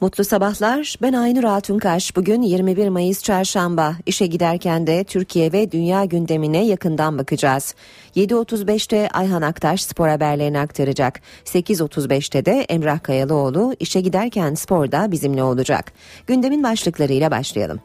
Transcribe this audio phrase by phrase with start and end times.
[0.00, 0.94] Mutlu sabahlar.
[1.02, 2.16] Ben Aynur Altunkaş.
[2.16, 3.96] Bugün 21 Mayıs Çarşamba.
[4.06, 7.74] İşe giderken de Türkiye ve dünya gündemine yakından bakacağız.
[8.16, 11.20] 7.35'te Ayhan Aktaş spor haberlerini aktaracak.
[11.44, 15.92] 8.35'te de Emrah Kayalıoğlu işe giderken sporda bizimle olacak.
[16.26, 17.80] Gündemin başlıklarıyla başlayalım.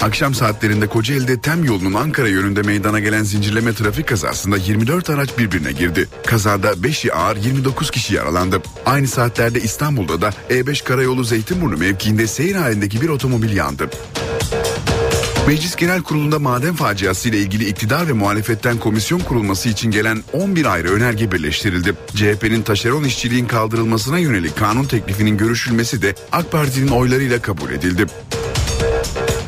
[0.00, 5.72] Akşam saatlerinde Kocaeli'de Tem yolunun Ankara yönünde meydana gelen zincirleme trafik kazasında 24 araç birbirine
[5.72, 6.08] girdi.
[6.26, 8.62] Kazada 5'i ağır 29 kişi yaralandı.
[8.86, 13.90] Aynı saatlerde İstanbul'da da E5 Karayolu Zeytinburnu mevkiinde seyir halindeki bir otomobil yandı.
[15.46, 20.64] Meclis Genel Kurulu'nda maden faciası ile ilgili iktidar ve muhalefetten komisyon kurulması için gelen 11
[20.64, 21.94] ayrı önerge birleştirildi.
[22.14, 28.06] CHP'nin taşeron işçiliğin kaldırılmasına yönelik kanun teklifinin görüşülmesi de AK Parti'nin oylarıyla kabul edildi.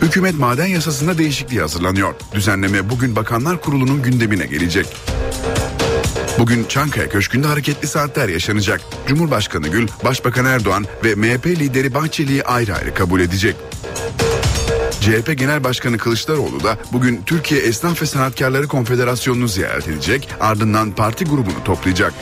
[0.02, 2.14] Hükümet maden yasasında değişikliği hazırlanıyor.
[2.34, 4.86] Düzenleme bugün Bakanlar Kurulu'nun gündemine gelecek.
[6.38, 8.80] Bugün Çankaya Köşkü'nde hareketli saatler yaşanacak.
[9.08, 13.56] Cumhurbaşkanı Gül, Başbakan Erdoğan ve MHP lideri Bahçeli'yi ayrı ayrı kabul edecek.
[15.00, 21.24] CHP Genel Başkanı Kılıçdaroğlu da bugün Türkiye Esnaf ve Sanatkarları Konfederasyonu'nu ziyaret edecek, ardından parti
[21.24, 22.14] grubunu toplayacak.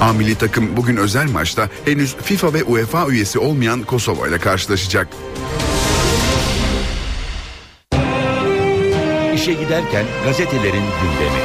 [0.00, 5.08] A milli takım bugün özel maçta henüz FIFA ve UEFA üyesi olmayan Kosova ile karşılaşacak.
[9.42, 11.42] İşe Giderken gazetelerin gündemi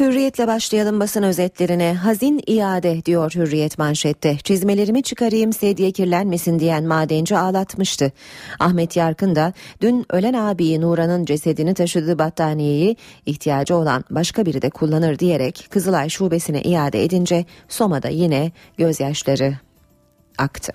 [0.00, 1.94] Hürriyetle başlayalım basın özetlerine.
[1.94, 4.38] Hazin iade diyor Hürriyet manşette.
[4.38, 8.12] Çizmelerimi çıkarayım sedye kirlenmesin diyen madenci ağlatmıştı.
[8.60, 12.96] Ahmet Yarkın da dün ölen abiyi Nuran'ın cesedini taşıdığı battaniyeyi
[13.26, 19.54] ihtiyacı olan başka biri de kullanır diyerek Kızılay şubesine iade edince Soma'da yine gözyaşları
[20.38, 20.72] aktı.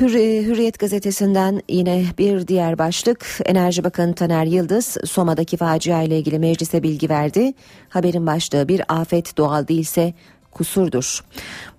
[0.00, 6.82] Hürriyet gazetesinden yine bir diğer başlık Enerji Bakanı Taner Yıldız Soma'daki facia ile ilgili meclise
[6.82, 7.52] bilgi verdi.
[7.88, 10.14] Haberin başlığı bir afet doğal değilse
[10.50, 11.24] kusurdur.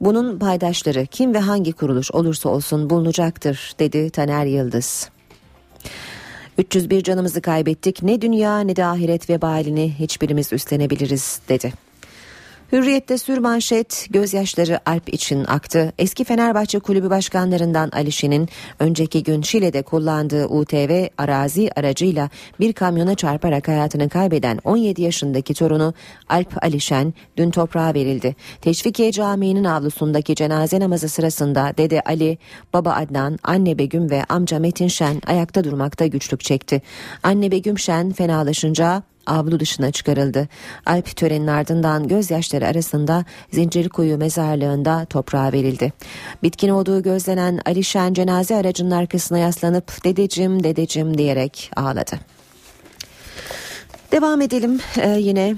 [0.01, 5.09] Bunun paydaşları kim ve hangi kuruluş olursa olsun bulunacaktır dedi Taner Yıldız.
[6.57, 11.84] 301 canımızı kaybettik ne dünya ne de ahiret vebalini hiçbirimiz üstlenebiliriz dedi.
[12.71, 15.93] Hürriyette sürmanşet gözyaşları Alp için aktı.
[15.99, 18.49] Eski Fenerbahçe Kulübü başkanlarından Alişin'in
[18.79, 25.93] önceki gün Şile'de kullandığı UTV arazi aracıyla bir kamyona çarparak hayatını kaybeden 17 yaşındaki torunu
[26.29, 28.35] Alp Alişen dün toprağa verildi.
[28.61, 32.37] Teşvikiye Camii'nin avlusundaki cenaze namazı sırasında dede Ali,
[32.73, 36.81] baba Adnan, anne Begüm ve amca Metin Şen ayakta durmakta güçlük çekti.
[37.23, 40.47] Anne Begüm Şen fenalaşınca avlu dışına çıkarıldı.
[40.85, 45.93] Alp törenin ardından gözyaşları arasında Zincirlikuyu mezarlığında toprağa verildi.
[46.43, 52.19] Bitkin olduğu gözlenen Alişen cenaze aracının arkasına yaslanıp dedecim dedecim diyerek ağladı.
[54.11, 55.55] Devam edelim ee, yine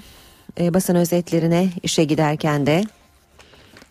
[0.59, 2.83] e, basın özetlerine işe giderken de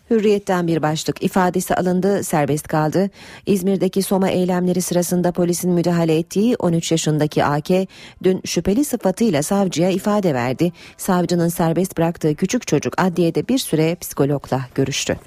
[0.09, 3.09] Hürriyetten bir başlık ifadesi alındı serbest kaldı.
[3.45, 7.69] İzmir'deki Soma eylemleri sırasında polisin müdahale ettiği 13 yaşındaki AK
[8.23, 10.71] dün şüpheli sıfatıyla savcıya ifade verdi.
[10.97, 15.17] Savcının serbest bıraktığı küçük çocuk adliyede bir süre psikologla görüştü.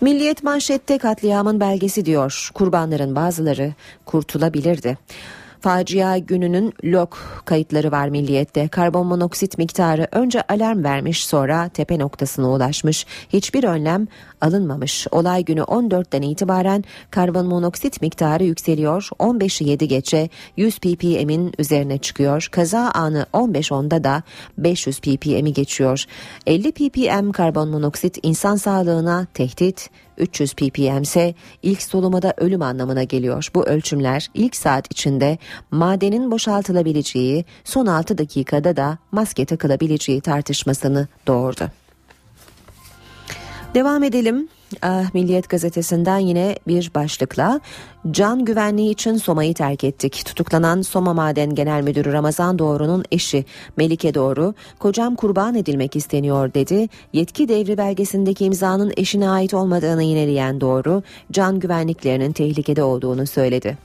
[0.00, 2.50] Milliyet manşette katliamın belgesi diyor.
[2.54, 4.98] Kurbanların bazıları kurtulabilirdi.
[5.60, 8.68] Facia gününün log kayıtları var milliyette.
[8.68, 13.06] Karbon monoksit miktarı önce alarm vermiş sonra tepe noktasına ulaşmış.
[13.32, 14.06] Hiçbir önlem
[14.40, 15.06] alınmamış.
[15.10, 19.08] Olay günü 14'ten itibaren karbon monoksit miktarı yükseliyor.
[19.18, 22.48] 15'i 7 geçe 100 ppm'in üzerine çıkıyor.
[22.50, 24.22] Kaza anı 15.10'da da
[24.58, 26.04] 500 ppm'i geçiyor.
[26.46, 29.90] 50 ppm karbon monoksit insan sağlığına tehdit
[30.20, 33.50] 300 ppm ise ilk solumada ölüm anlamına geliyor.
[33.54, 35.38] Bu ölçümler ilk saat içinde
[35.70, 41.70] madenin boşaltılabileceği, son 6 dakikada da maske takılabileceği tartışmasını doğurdu.
[43.74, 44.48] Devam edelim.
[44.82, 47.60] Ah, Milliyet gazetesinden yine bir başlıkla
[48.10, 50.22] can güvenliği için Soma'yı terk ettik.
[50.24, 53.44] Tutuklanan Soma Maden Genel Müdürü Ramazan Doğru'nun eşi
[53.76, 56.88] Melike Doğru kocam kurban edilmek isteniyor dedi.
[57.12, 61.02] Yetki devri belgesindeki imzanın eşine ait olmadığını yineleyen Doğru
[61.32, 63.78] can güvenliklerinin tehlikede olduğunu söyledi.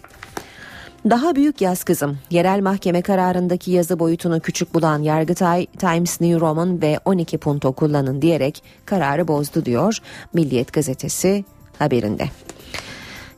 [1.09, 2.17] Daha büyük yaz kızım.
[2.31, 8.21] Yerel mahkeme kararındaki yazı boyutunu küçük bulan Yargıtay Times New Roman ve 12 punto kullanın
[8.21, 9.97] diyerek kararı bozdu diyor
[10.33, 11.45] Milliyet gazetesi
[11.79, 12.25] haberinde.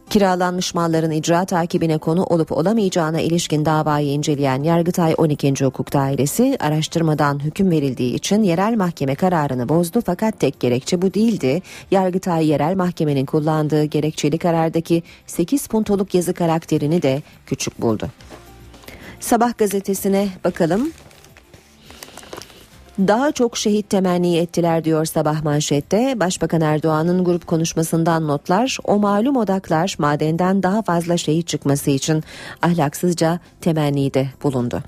[0.09, 5.65] Kiralanmış malların icra takibine konu olup olamayacağına ilişkin davayı inceleyen Yargıtay 12.
[5.65, 11.61] Hukuk Dairesi araştırmadan hüküm verildiği için yerel mahkeme kararını bozdu fakat tek gerekçe bu değildi.
[11.91, 18.09] Yargıtay yerel mahkemenin kullandığı gerekçeli karardaki 8 puntoluk yazı karakterini de küçük buldu.
[19.19, 20.91] Sabah gazetesine bakalım.
[22.99, 26.19] Daha çok şehit temenni ettiler diyor sabah manşette.
[26.19, 32.23] Başbakan Erdoğan'ın grup konuşmasından notlar o malum odaklar madenden daha fazla şehit çıkması için
[32.61, 34.83] ahlaksızca temennide bulundu.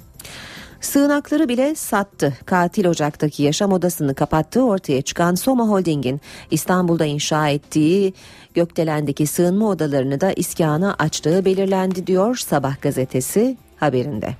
[0.82, 2.34] Sığınakları bile sattı.
[2.46, 6.22] Katil Ocak'taki yaşam odasını kapattığı ortaya çıkan Soma Holding'in
[6.52, 8.14] İstanbul'da inşa ettiği
[8.54, 14.36] Gökdelen'deki sığınma odalarını da iskana açtığı belirlendi diyor Sabah gazetesi haberinde.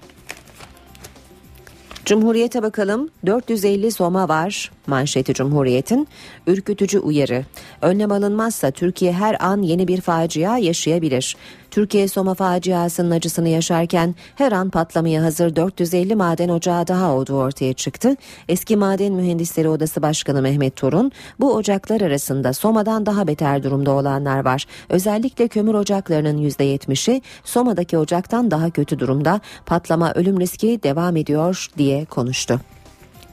[2.10, 6.08] Cumhuriyete bakalım 450 Soma var manşeti Cumhuriyet'in
[6.48, 7.46] ürkütücü uyarı.
[7.82, 11.36] Önlem alınmazsa Türkiye her an yeni bir facia yaşayabilir.
[11.80, 17.74] Türkiye Soma faciasının acısını yaşarken her an patlamaya hazır 450 maden ocağı daha olduğu ortaya
[17.74, 18.16] çıktı.
[18.50, 24.46] Eski Maden Mühendisleri Odası Başkanı Mehmet Torun bu ocaklar arasında Soma'dan daha beter durumda olanlar
[24.46, 24.66] var.
[24.90, 29.42] Özellikle kömür ocaklarının %70'i Soma'daki ocaktan daha kötü durumda.
[29.66, 32.60] Patlama ölüm riski devam ediyor diye konuştu.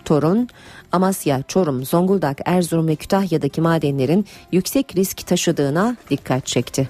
[0.05, 0.49] Torun,
[0.93, 6.89] Amasya, Çorum, Zonguldak, Erzurum ve Kütahya'daki madenlerin yüksek risk taşıdığına dikkat çekti.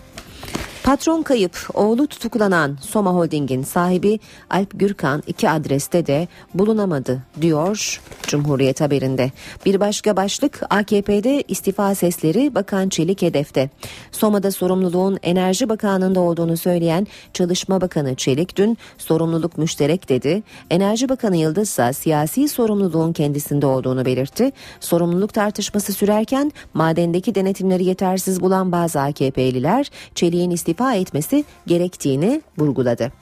[0.86, 8.80] Patron kayıp, oğlu tutuklanan Soma Holding'in sahibi Alp Gürkan iki adreste de bulunamadı diyor Cumhuriyet
[8.80, 9.30] haberinde.
[9.66, 13.70] Bir başka başlık AKP'de istifa sesleri Bakan Çelik hedefte.
[14.12, 20.42] Soma'da sorumluluğun Enerji Bakanlığı'nda olduğunu söyleyen Çalışma Bakanı Çelik dün sorumluluk müşterek dedi.
[20.70, 24.52] Enerji Bakanı Yıldız ise siyasi sorumluluğun kendisinde olduğunu belirtti.
[24.80, 33.12] Sorumluluk tartışması sürerken madendeki denetimleri yetersiz bulan bazı AKP'liler Çelik'in istifa etmesi gerektiğini vurguladı.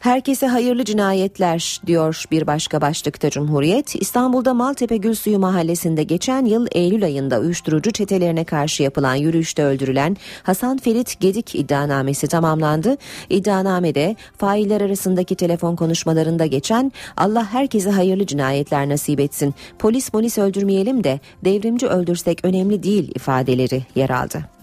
[0.00, 4.02] Herkese hayırlı cinayetler diyor bir başka başlıkta Cumhuriyet.
[4.02, 10.78] İstanbul'da Maltepe Gülsuyu mahallesinde geçen yıl Eylül ayında uyuşturucu çetelerine karşı yapılan yürüyüşte öldürülen Hasan
[10.78, 12.96] Ferit Gedik iddianamesi tamamlandı.
[13.30, 19.54] İddianamede failler arasındaki telefon konuşmalarında geçen Allah herkese hayırlı cinayetler nasip etsin.
[19.78, 24.59] Polis polis öldürmeyelim de devrimci öldürsek önemli değil ifadeleri yer aldı.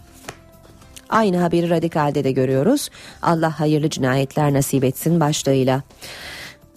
[1.10, 2.90] Aynı haberi radikalde de görüyoruz.
[3.22, 5.82] Allah hayırlı cinayetler nasip etsin başlığıyla.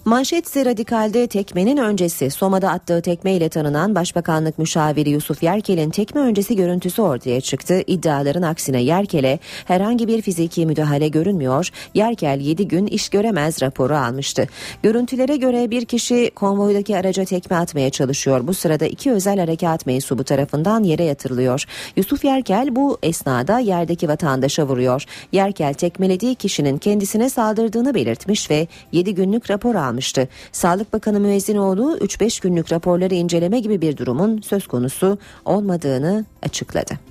[0.04, 6.56] Manşet ise radikalde tekmenin öncesi Soma'da attığı tekmeyle tanınan Başbakanlık müşaviri Yusuf Yerkel'in tekme öncesi
[6.56, 7.82] görüntüsü ortaya çıktı.
[7.86, 11.68] İddiaların aksine Yerkel'e herhangi bir fiziki müdahale görünmüyor.
[11.94, 14.48] Yerkel 7 gün iş göremez raporu almıştı.
[14.82, 18.46] Görüntülere göre bir kişi konvoydaki araca tekme atmaya çalışıyor.
[18.46, 21.64] Bu sırada iki özel harekat mensubu tarafından yere yatırılıyor.
[21.96, 25.04] Yusuf Yerkel bu esnada yerdeki vatandaşa vuruyor.
[25.32, 30.28] Yerkel tekmelediği kişinin kendisine saldırdığını belirtmiş ve 7 günlük rapor almıştı almıştı.
[30.52, 37.09] Sağlık Bakanı Müezzinoğlu 3-5 günlük raporları inceleme gibi bir durumun söz konusu olmadığını açıkladı.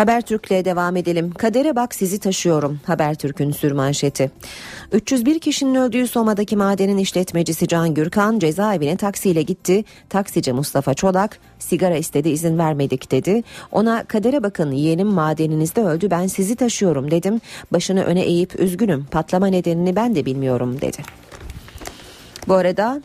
[0.00, 1.30] Habertürk'le devam edelim.
[1.30, 2.80] Kadere bak sizi taşıyorum.
[2.86, 4.30] Habertürk'ün sürmanşeti.
[4.92, 9.84] 301 kişinin öldüğü Soma'daki madenin işletmecisi Can Gürkan cezaevine taksiyle gitti.
[10.08, 13.42] Taksici Mustafa Çolak sigara istedi izin vermedik dedi.
[13.72, 17.40] Ona kadere bakın yeğenim madeninizde öldü ben sizi taşıyorum dedim.
[17.72, 20.98] Başını öne eğip üzgünüm patlama nedenini ben de bilmiyorum dedi.
[22.48, 23.02] Bu arada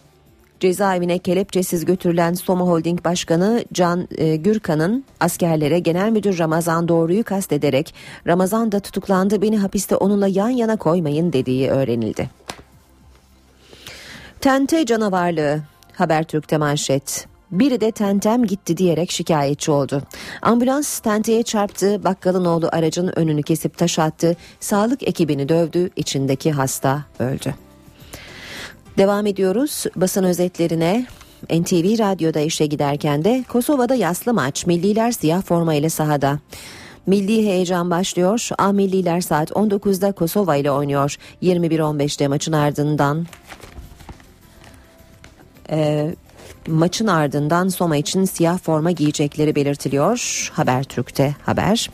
[0.59, 7.93] Cezaevine kelepçesiz götürülen Soma Holding Başkanı Can e, Gürkan'ın askerlere Genel Müdür Ramazan Doğru'yu kastederek
[8.27, 12.29] Ramazan da tutuklandı beni hapiste onunla yan yana koymayın dediği öğrenildi.
[14.41, 15.61] Tente canavarlığı
[15.93, 17.27] Habertürk'te manşet.
[17.51, 20.01] Biri de tentem gitti diyerek şikayetçi oldu.
[20.41, 27.03] Ambulans tenteye çarptı, bakkalın oğlu aracın önünü kesip taş attı, sağlık ekibini dövdü, içindeki hasta
[27.19, 27.64] öldü.
[28.97, 31.05] Devam ediyoruz basın özetlerine.
[31.49, 36.39] NTV Radyo'da işe giderken de Kosova'da yaslı maç milliler siyah forma ile sahada.
[37.05, 38.49] Milli heyecan başlıyor.
[38.57, 41.15] A Milliler saat 19'da Kosova ile oynuyor.
[41.43, 43.25] 21-15'te maçın ardından
[45.69, 46.09] e,
[46.67, 50.49] maçın ardından Soma için siyah forma giyecekleri belirtiliyor.
[50.53, 51.89] Habertürk'te haber.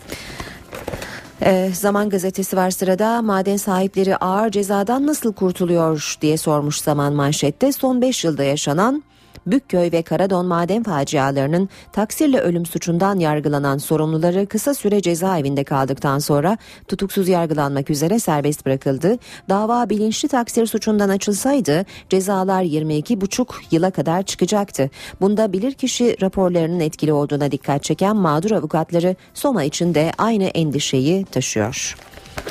[1.46, 3.22] E, Zaman gazetesi var sırada.
[3.22, 7.72] Maden sahipleri ağır cezadan nasıl kurtuluyor diye sormuş Zaman manşette.
[7.72, 9.04] Son 5 yılda yaşanan
[9.48, 16.58] Bükköy ve Karadon maden facialarının taksirle ölüm suçundan yargılanan sorumluları kısa süre cezaevinde kaldıktan sonra
[16.88, 19.18] tutuksuz yargılanmak üzere serbest bırakıldı.
[19.50, 24.90] Dava bilinçli taksir suçundan açılsaydı cezalar 22,5 yıla kadar çıkacaktı.
[25.22, 31.98] Bunda bilirkişi raporlarının etkili olduğuna dikkat çeken mağdur avukatları Soma için de aynı endişeyi taşıyor.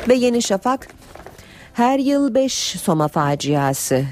[0.09, 0.89] Ve Yeni Şafak
[1.73, 4.05] her yıl 5 Soma faciası.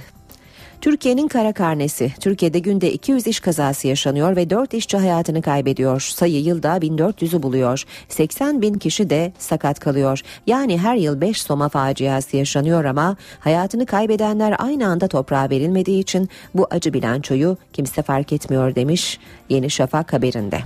[0.80, 2.12] Türkiye'nin kara karnesi.
[2.20, 6.00] Türkiye'de günde 200 iş kazası yaşanıyor ve 4 işçi hayatını kaybediyor.
[6.00, 7.84] Sayı yılda 1400'ü buluyor.
[8.08, 10.20] 80 bin kişi de sakat kalıyor.
[10.46, 16.28] Yani her yıl 5 Soma faciası yaşanıyor ama hayatını kaybedenler aynı anda toprağa verilmediği için
[16.54, 19.18] bu acı bilançoyu kimse fark etmiyor demiş
[19.48, 20.58] Yeni Şafak haberinde.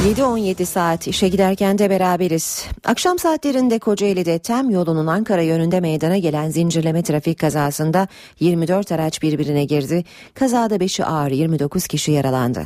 [0.00, 2.66] 7-17 saat işe giderken de beraberiz.
[2.84, 8.08] Akşam saatlerinde Kocaeli'de Tem yolunun Ankara yönünde meydana gelen zincirleme trafik kazasında
[8.40, 10.04] 24 araç birbirine girdi.
[10.34, 12.62] Kazada 5'i ağır 29 kişi yaralandı.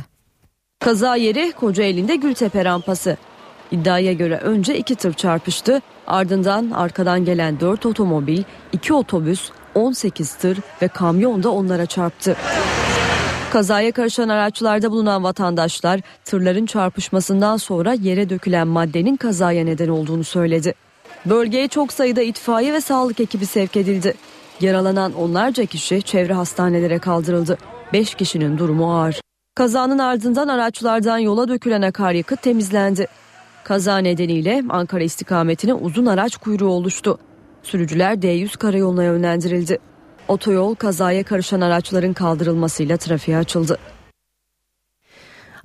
[0.79, 3.17] Kaza yeri Kocaeli'nde Gültepe rampası.
[3.71, 5.81] İddiaya göre önce iki tır çarpıştı.
[6.07, 12.35] Ardından arkadan gelen 4 otomobil, 2 otobüs, 18 tır ve kamyon da onlara çarptı.
[13.55, 20.73] Kazaya karışan araçlarda bulunan vatandaşlar tırların çarpışmasından sonra yere dökülen maddenin kazaya neden olduğunu söyledi.
[21.25, 24.13] Bölgeye çok sayıda itfaiye ve sağlık ekibi sevk edildi.
[24.61, 27.57] Yaralanan onlarca kişi çevre hastanelere kaldırıldı.
[27.93, 29.21] 5 kişinin durumu ağır.
[29.55, 33.07] Kazanın ardından araçlardan yola dökülen akaryakıt temizlendi.
[33.63, 37.19] Kaza nedeniyle Ankara istikametine uzun araç kuyruğu oluştu.
[37.63, 39.79] Sürücüler D100 karayoluna yönlendirildi.
[40.27, 43.77] Otoyol kazaya karışan araçların kaldırılmasıyla trafiğe açıldı.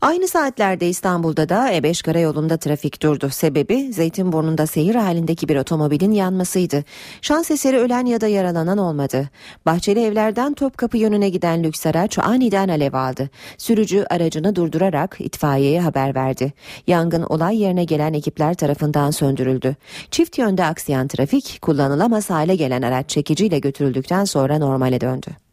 [0.02, 3.30] Aynı saatlerde İstanbul'da da E5 karayolunda trafik durdu.
[3.30, 6.84] Sebebi Zeytinburnu'nda seyir halindeki bir otomobilin yanmasıydı.
[7.22, 9.28] Şans eseri ölen ya da yaralanan olmadı.
[9.66, 13.30] Bahçeli evlerden Topkapı yönüne giden lüks araç aniden alev aldı.
[13.58, 16.52] Sürücü aracını durdurarak itfaiyeye haber verdi.
[16.86, 19.76] Yangın olay yerine gelen ekipler tarafından söndürüldü.
[20.10, 25.49] Çift yönde aksayan trafik kullanılamaz hale gelen araç çekiciyle götürüldükten sonra normale döndü.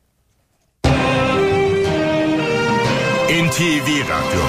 [3.28, 4.42] NTV Radyo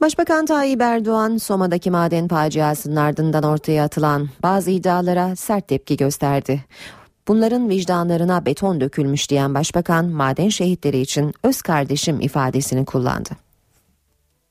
[0.00, 6.64] Başbakan Tayyip Erdoğan Soma'daki maden faciasının ardından ortaya atılan bazı iddialara sert tepki gösterdi.
[7.28, 13.30] Bunların vicdanlarına beton dökülmüş diyen başbakan maden şehitleri için öz kardeşim ifadesini kullandı.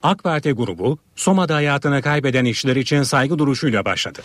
[0.03, 4.22] AK Parti grubu Soma'da hayatını kaybeden işçiler için saygı duruşuyla başladı.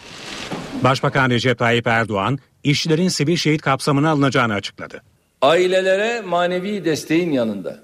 [0.84, 5.02] Başbakan Recep Tayyip Erdoğan işçilerin sivil şehit kapsamına alınacağını açıkladı.
[5.42, 7.78] Ailelere manevi desteğin yanında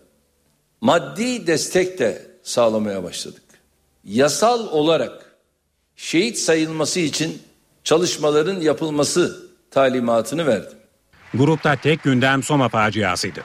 [0.80, 3.42] maddi destek de sağlamaya başladık.
[4.04, 5.36] Yasal olarak
[5.96, 7.42] şehit sayılması için
[7.84, 10.78] çalışmaların yapılması talimatını verdim.
[11.34, 13.40] Grupta tek gündem Soma faciasıydı.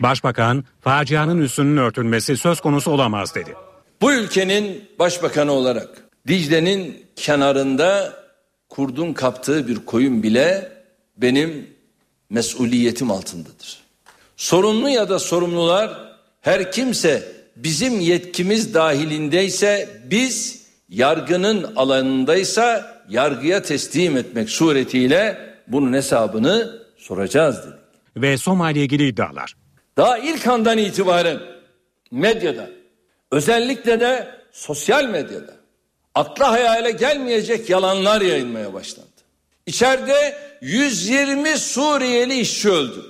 [0.00, 3.54] Başbakan facianın üstünün örtülmesi söz konusu olamaz dedi.
[4.00, 5.88] Bu ülkenin başbakanı olarak
[6.28, 8.12] Dicle'nin kenarında
[8.68, 10.72] kurdun kaptığı bir koyun bile
[11.16, 11.73] benim
[12.34, 13.78] mesuliyetim altındadır.
[14.36, 24.50] Sorumlu ya da sorumlular her kimse bizim yetkimiz dahilindeyse biz yargının alanındaysa yargıya teslim etmek
[24.50, 27.78] suretiyle bunun hesabını soracağız dedik.
[28.16, 29.54] Ve Soma ile ilgili iddialar.
[29.96, 31.40] Daha ilk andan itibaren
[32.10, 32.70] medyada
[33.30, 35.54] özellikle de sosyal medyada
[36.14, 39.13] akla hayale gelmeyecek yalanlar yayılmaya başlandı.
[39.66, 43.04] İçeride 120 Suriyeli işçi öldü.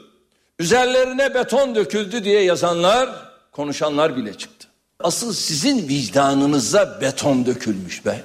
[0.59, 3.09] Üzerlerine beton döküldü diye yazanlar,
[3.53, 4.69] konuşanlar bile çıktı.
[5.01, 8.21] Asıl sizin vicdanınıza beton dökülmüş be.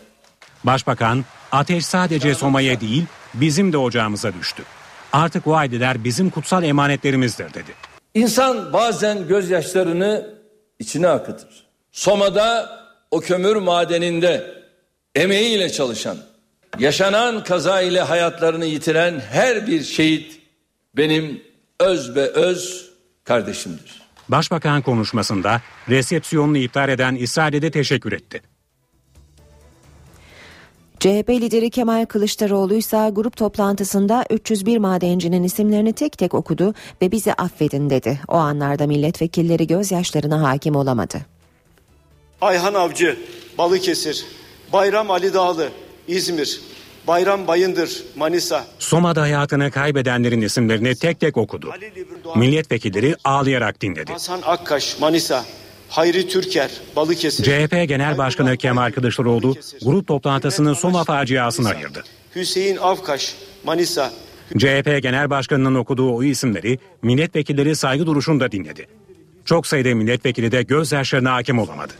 [0.63, 4.63] Başbakan ateş sadece Soma'ya değil bizim de ocağımıza düştü.
[5.13, 7.71] Artık o aileler bizim kutsal emanetlerimizdir dedi.
[8.13, 10.29] İnsan bazen gözyaşlarını
[10.79, 11.67] içine akıtır.
[11.91, 12.79] Soma'da
[13.11, 14.63] o kömür madeninde
[15.15, 16.17] emeğiyle çalışan,
[16.79, 20.41] yaşanan kaza ile hayatlarını yitiren her bir şehit
[20.97, 21.41] benim
[21.79, 22.91] öz ve öz
[23.23, 24.01] kardeşimdir.
[24.29, 28.41] Başbakan konuşmasında resepsiyonunu iptal eden İsrail'e teşekkür etti.
[30.99, 37.33] CHP lideri Kemal Kılıçdaroğlu ise grup toplantısında 301 madencinin isimlerini tek tek okudu ve bizi
[37.33, 38.19] affedin dedi.
[38.27, 41.17] O anlarda milletvekilleri gözyaşlarına hakim olamadı.
[42.41, 43.17] Ayhan Avcı,
[43.57, 44.25] Balıkesir,
[44.73, 45.69] Bayram Ali Dağlı,
[46.09, 46.61] İzmir,
[47.07, 48.65] Bayram Bayındır, Manisa.
[48.79, 51.71] Soma'da hayatını kaybedenlerin isimlerini tek tek okudu.
[52.35, 54.11] Milletvekilleri ağlayarak dinledi.
[54.11, 55.45] Hasan Akkaş, Manisa,
[55.89, 57.43] Hayri Türker, Balıkesir.
[57.43, 62.03] CHP Genel Başkanı Kemal Kılıçdaroğlu grup toplantısını Soma faciasına ayırdı.
[62.35, 64.11] Hüseyin Avkaş, Manisa,
[64.57, 68.87] CHP Genel Başkanı'nın okuduğu o isimleri milletvekilleri saygı duruşunda dinledi.
[69.45, 71.93] Çok sayıda milletvekili de gözyaşlarına hakim olamadı.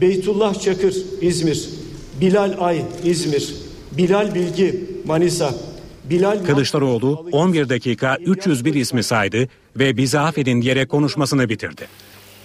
[0.00, 1.68] Beytullah Çakır İzmir,
[2.20, 3.54] Bilal Ay İzmir,
[3.92, 5.54] Bilal Bilgi Manisa,
[6.04, 11.88] Bilal Kılıçdaroğlu 11 dakika 301 ismi saydı ve bizi affedin diyerek konuşmasını bitirdi.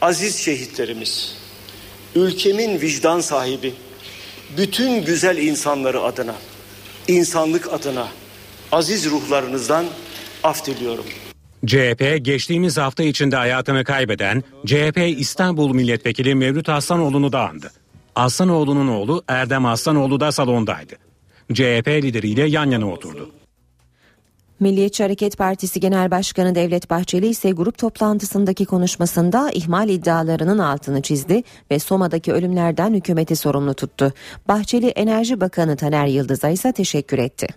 [0.01, 1.35] Aziz şehitlerimiz,
[2.15, 3.73] ülkemin vicdan sahibi,
[4.57, 6.35] bütün güzel insanları adına,
[7.07, 8.07] insanlık adına
[8.71, 9.85] aziz ruhlarınızdan
[10.43, 11.05] af diliyorum.
[11.65, 17.71] CHP geçtiğimiz hafta içinde hayatını kaybeden CHP İstanbul Milletvekili Mevlüt Aslanoğlu'nu da andı.
[18.19, 20.93] Aslanoğlu'nun oğlu Erdem Aslanoğlu da salondaydı.
[21.53, 23.31] CHP lideriyle yan yana oturdu.
[24.59, 31.43] Milliyetçi Hareket Partisi Genel Başkanı Devlet Bahçeli ise grup toplantısındaki konuşmasında ihmal iddialarının altını çizdi
[31.71, 34.13] ve Soma'daki ölümlerden hükümeti sorumlu tuttu.
[34.47, 37.47] Bahçeli Enerji Bakanı Taner Yıldız'a ise teşekkür etti.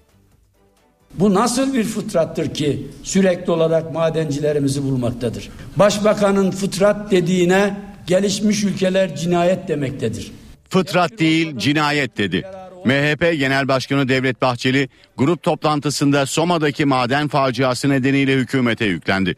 [1.15, 5.51] Bu nasıl bir fıtrattır ki sürekli olarak madencilerimizi bulmaktadır.
[5.77, 7.77] Başbakanın fıtrat dediğine
[8.07, 10.33] gelişmiş ülkeler cinayet demektedir.
[10.73, 12.45] Fıtrat değil cinayet dedi.
[12.85, 19.35] MHP Genel Başkanı Devlet Bahçeli grup toplantısında Soma'daki maden faciası nedeniyle hükümete yüklendi.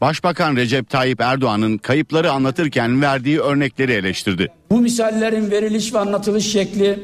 [0.00, 4.48] Başbakan Recep Tayyip Erdoğan'ın kayıpları anlatırken verdiği örnekleri eleştirdi.
[4.70, 6.98] Bu misallerin veriliş ve anlatılış şekli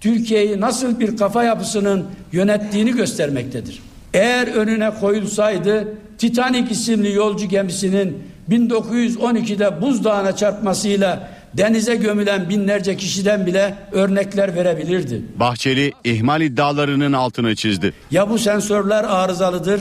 [0.00, 3.82] Türkiye'yi nasıl bir kafa yapısının yönettiğini göstermektedir.
[4.14, 13.74] Eğer önüne koyulsaydı Titanic isimli yolcu gemisinin 1912'de buzdağına çarpmasıyla denize gömülen binlerce kişiden bile
[13.92, 15.22] örnekler verebilirdi.
[15.36, 17.92] Bahçeli ihmal iddialarının altını çizdi.
[18.10, 19.80] Ya bu sensörler arızalıdır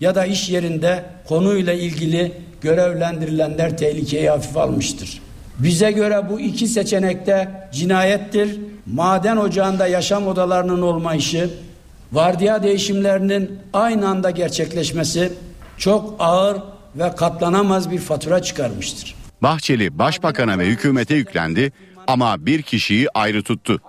[0.00, 5.20] ya da iş yerinde konuyla ilgili görevlendirilenler tehlikeyi hafif almıştır.
[5.58, 8.60] Bize göre bu iki seçenekte cinayettir.
[8.86, 11.50] Maden ocağında yaşam odalarının olmayışı,
[12.12, 15.32] vardiya değişimlerinin aynı anda gerçekleşmesi
[15.78, 16.56] çok ağır
[16.96, 19.21] ve katlanamaz bir fatura çıkarmıştır.
[19.42, 21.72] Bahçeli başbakana ve hükümete yüklendi
[22.06, 23.80] ama bir kişiyi ayrı tuttu.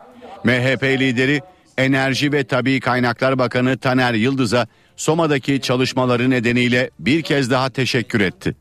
[0.43, 1.41] MHP lideri
[1.77, 8.55] Enerji ve Tabi Kaynaklar Bakanı Taner Yıldız'a Soma'daki çalışmaları nedeniyle bir kez daha teşekkür etti.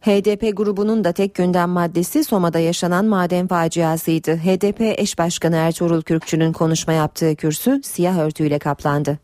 [0.00, 4.36] HDP grubunun da tek gündem maddesi Soma'da yaşanan maden faciasıydı.
[4.36, 9.18] HDP eş başkanı Ertuğrul Kürkçü'nün konuşma yaptığı kürsü siyah örtüyle kaplandı.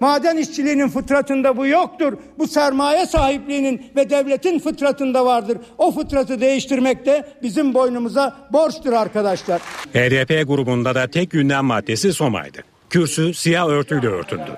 [0.00, 2.12] Maden işçiliğinin fıtratında bu yoktur.
[2.38, 5.58] Bu sermaye sahipliğinin ve devletin fıtratında vardır.
[5.78, 9.60] O fıtratı değiştirmek de bizim boynumuza borçtur arkadaşlar.
[9.92, 12.58] HDP grubunda da tek gündem maddesi Soma'ydı.
[12.90, 14.50] Kürsü siyah örtüyle örtüldü.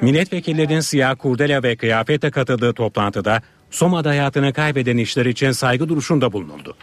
[0.00, 6.76] Milletvekillerinin siyah kurdele ve kıyafetle katıldığı toplantıda Soma'da hayatını kaybeden işler için saygı duruşunda bulunuldu.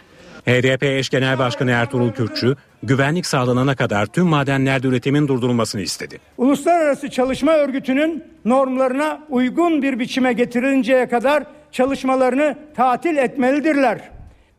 [0.46, 6.20] HDP eş genel başkanı Ertuğrul Kürkçü, güvenlik sağlanana kadar tüm madenlerde üretimin durdurulmasını istedi.
[6.38, 14.10] Uluslararası Çalışma Örgütü'nün normlarına uygun bir biçime getirinceye kadar çalışmalarını tatil etmelidirler.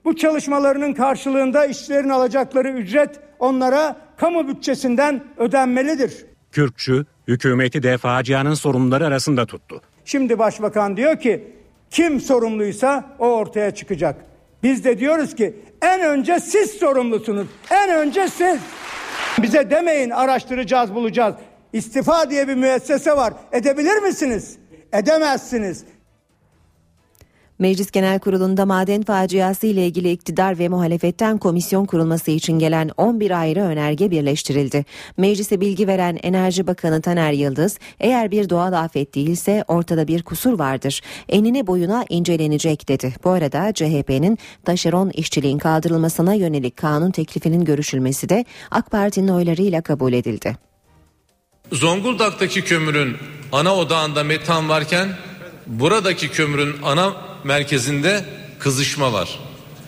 [0.06, 6.26] Bu çalışmalarının karşılığında işçilerin alacakları ücret onlara kamu bütçesinden ödenmelidir.
[6.52, 9.82] Kürkçü, hükümeti de facianın sorumluları arasında tuttu.
[10.06, 11.44] Şimdi başbakan diyor ki
[11.90, 14.16] kim sorumluysa o ortaya çıkacak.
[14.64, 15.56] Biz de diyoruz ki
[15.88, 17.48] en önce siz sorumlusunuz.
[17.72, 18.60] En önce siz.
[19.42, 21.36] Bize demeyin araştıracağız bulacağız.
[21.74, 23.34] İstifa diye bir müessese var.
[23.52, 24.58] Edebilir misiniz?
[24.94, 25.86] Edemezsiniz.
[27.60, 33.32] Meclis Genel Kurulu'nda maden faciası ile ilgili iktidar ve muhalefetten komisyon kurulması için gelen 11
[33.32, 34.86] ayrı önerge birleştirildi.
[35.18, 40.60] Meclise bilgi veren Enerji Bakanı Taner Yıldız, eğer bir doğal afet değilse ortada bir kusur
[40.60, 41.02] vardır.
[41.30, 43.14] Enine boyuna incelenecek dedi.
[43.24, 50.14] Bu arada CHP'nin taşeron işçiliğin kaldırılmasına yönelik kanun teklifinin görüşülmesi de AK Parti'nin oylarıyla kabul
[50.14, 50.58] edildi.
[51.72, 53.18] Zonguldak'taki kömürün
[53.52, 55.08] ana odağında metan varken
[55.68, 58.26] buradaki kömürün ana merkezinde
[58.60, 59.40] kızışma var.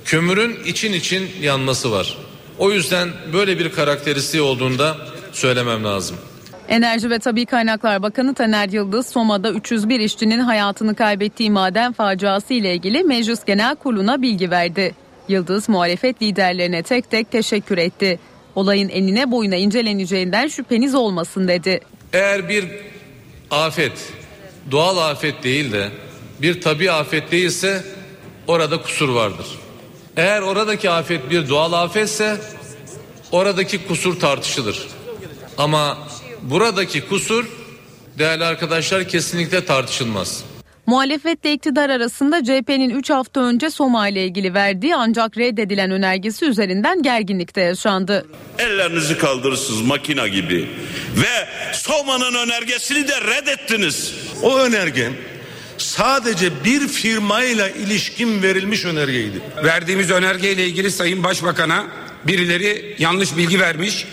[0.05, 2.17] Kömürün için için yanması var.
[2.57, 4.97] O yüzden böyle bir karakteristiği olduğunda
[5.31, 6.17] söylemem lazım.
[6.67, 12.73] Enerji ve Tabi Kaynaklar Bakanı Taner Yıldız, Soma'da 301 işçinin hayatını kaybettiği maden faciası ile
[12.73, 14.95] ilgili Meclis Genel Kurulu'na bilgi verdi.
[15.27, 18.19] Yıldız muhalefet liderlerine tek tek teşekkür etti.
[18.55, 21.79] Olayın enine boyuna inceleneceğinden şüpheniz olmasın dedi.
[22.13, 22.65] Eğer bir
[23.51, 24.13] afet
[24.71, 25.89] doğal afet değil de
[26.41, 27.83] bir tabi afet değilse
[28.47, 29.47] orada kusur vardır.
[30.17, 32.37] Eğer oradaki afet bir doğal afetse
[33.31, 34.87] oradaki kusur tartışılır.
[35.57, 35.97] Ama
[36.41, 37.45] buradaki kusur
[38.19, 40.43] değerli arkadaşlar kesinlikle tartışılmaz.
[40.85, 47.03] Muhalefetle iktidar arasında CHP'nin 3 hafta önce Soma ile ilgili verdiği ancak reddedilen önergesi üzerinden
[47.03, 48.25] gerginlikte yaşandı.
[48.59, 50.69] Ellerinizi kaldırırsınız makina gibi
[51.15, 54.13] ve Soma'nın önergesini de reddettiniz.
[54.41, 55.09] O önerge
[55.77, 59.41] sadece bir firmayla ilişkin verilmiş önergeydi.
[59.63, 61.87] Verdiğimiz önergeyle ilgili Sayın Başbakan'a
[62.27, 64.05] birileri yanlış bilgi vermiş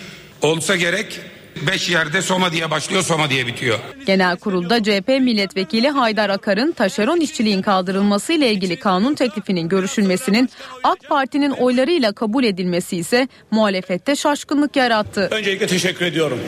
[0.42, 1.20] olsa gerek
[1.66, 3.79] 5 yerde Soma diye başlıyor Soma diye bitiyor.
[4.07, 10.51] Genel kurulda CHP milletvekili Haydar Akar'ın taşeron işçiliğin kaldırılması ile ilgili kanun teklifinin görüşülmesinin
[10.85, 15.29] AK Parti'nin oylarıyla kabul edilmesi ise muhalefette şaşkınlık yarattı.
[15.31, 16.38] Öncelikle teşekkür ediyorum.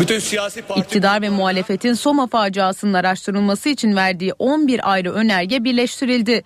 [0.00, 0.80] Bütün siyasi parti...
[0.80, 6.42] İktidar ve muhalefetin Soma faciasının araştırılması için verdiği 11 ayrı önerge birleştirildi.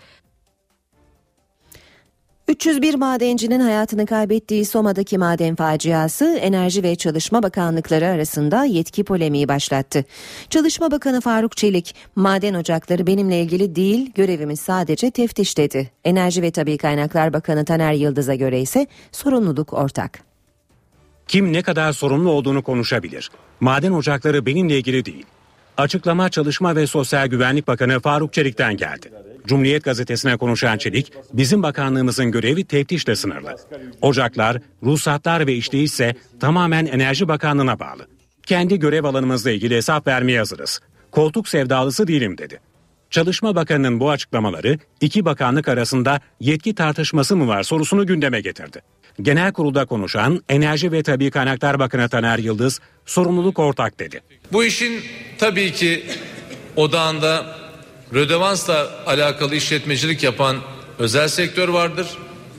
[2.48, 10.04] 301 madencinin hayatını kaybettiği Soma'daki maden faciası Enerji ve Çalışma Bakanlıkları arasında yetki polemiği başlattı.
[10.50, 15.90] Çalışma Bakanı Faruk Çelik, maden ocakları benimle ilgili değil, görevimiz sadece teftiş dedi.
[16.04, 20.18] Enerji ve Tabi Kaynaklar Bakanı Taner Yıldız'a göre ise sorumluluk ortak.
[21.28, 23.30] Kim ne kadar sorumlu olduğunu konuşabilir.
[23.60, 25.26] Maden ocakları benimle ilgili değil.
[25.76, 29.12] Açıklama Çalışma ve Sosyal Güvenlik Bakanı Faruk Çelik'ten geldi.
[29.46, 33.56] Cumhuriyet gazetesine konuşan Çelik, bizim bakanlığımızın görevi teftişle sınırlı.
[34.02, 35.92] Ocaklar, ruhsatlar ve işleyiş
[36.40, 38.06] tamamen Enerji Bakanlığı'na bağlı.
[38.46, 40.80] Kendi görev alanımızla ilgili hesap vermeye hazırız.
[41.10, 42.60] Koltuk sevdalısı değilim dedi.
[43.10, 48.82] Çalışma Bakanı'nın bu açıklamaları iki bakanlık arasında yetki tartışması mı var sorusunu gündeme getirdi.
[49.22, 54.20] Genel kurulda konuşan Enerji ve Tabi Kaynaklar Bakanı Taner Yıldız sorumluluk ortak dedi.
[54.52, 55.00] Bu işin
[55.38, 56.04] tabii ki
[56.76, 57.56] odağında
[58.14, 60.56] rödevansla alakalı işletmecilik yapan
[60.98, 62.06] özel sektör vardır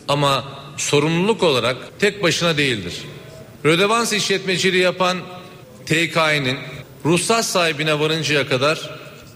[0.07, 0.43] ama
[0.77, 3.01] sorumluluk olarak tek başına değildir.
[3.65, 5.17] Rödevans işletmeciliği yapan
[5.85, 6.57] TKİ'nin
[7.05, 8.89] ruhsat sahibine varıncaya kadar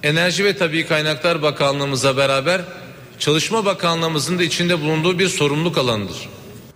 [0.04, 2.62] Enerji ve Tabi Kaynaklar Bakanlığımızla beraber
[3.20, 6.30] Çalışma Bakanlığımızın da içinde bulunduğu bir sorumluluk alanıdır.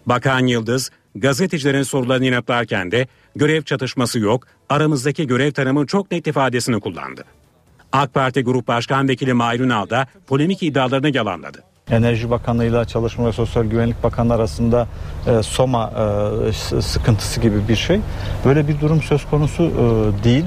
[0.06, 6.80] Bakan Yıldız gazetecilerin sorularını yanıtlarken de görev çatışması yok, aramızdaki görev tanımı çok net ifadesini
[6.80, 7.26] kullandı.
[7.96, 9.88] AK Parti Grup Başkan Vekili Mahir Ünal
[10.28, 11.64] polemik iddialarını yalanladı.
[11.92, 14.88] Enerji Bakanlığı ile Çalışma ve Sosyal Güvenlik Bakanlığı arasında
[15.28, 15.92] e, Soma
[16.48, 18.00] e, sıkıntısı gibi bir şey.
[18.46, 20.46] Böyle bir durum söz konusu e, değil.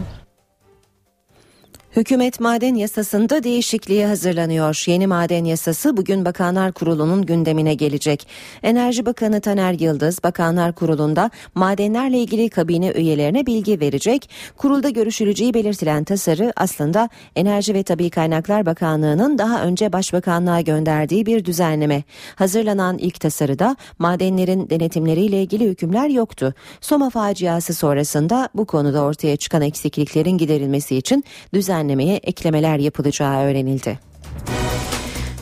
[1.99, 4.85] Hükümet maden yasasında değişikliğe hazırlanıyor.
[4.87, 8.27] Yeni maden yasası bugün Bakanlar Kurulu'nun gündemine gelecek.
[8.63, 14.31] Enerji Bakanı Taner Yıldız Bakanlar Kurulu'nda madenlerle ilgili kabine üyelerine bilgi verecek.
[14.57, 21.45] Kurulda görüşüleceği belirtilen tasarı aslında Enerji ve Tabi Kaynaklar Bakanlığı'nın daha önce Başbakanlığa gönderdiği bir
[21.45, 22.03] düzenleme.
[22.37, 26.55] Hazırlanan ilk tasarıda madenlerin denetimleriyle ilgili hükümler yoktu.
[26.81, 33.99] Soma faciası sonrasında bu konuda ortaya çıkan eksikliklerin giderilmesi için düzenleme düzenlemeye eklemeler yapılacağı öğrenildi.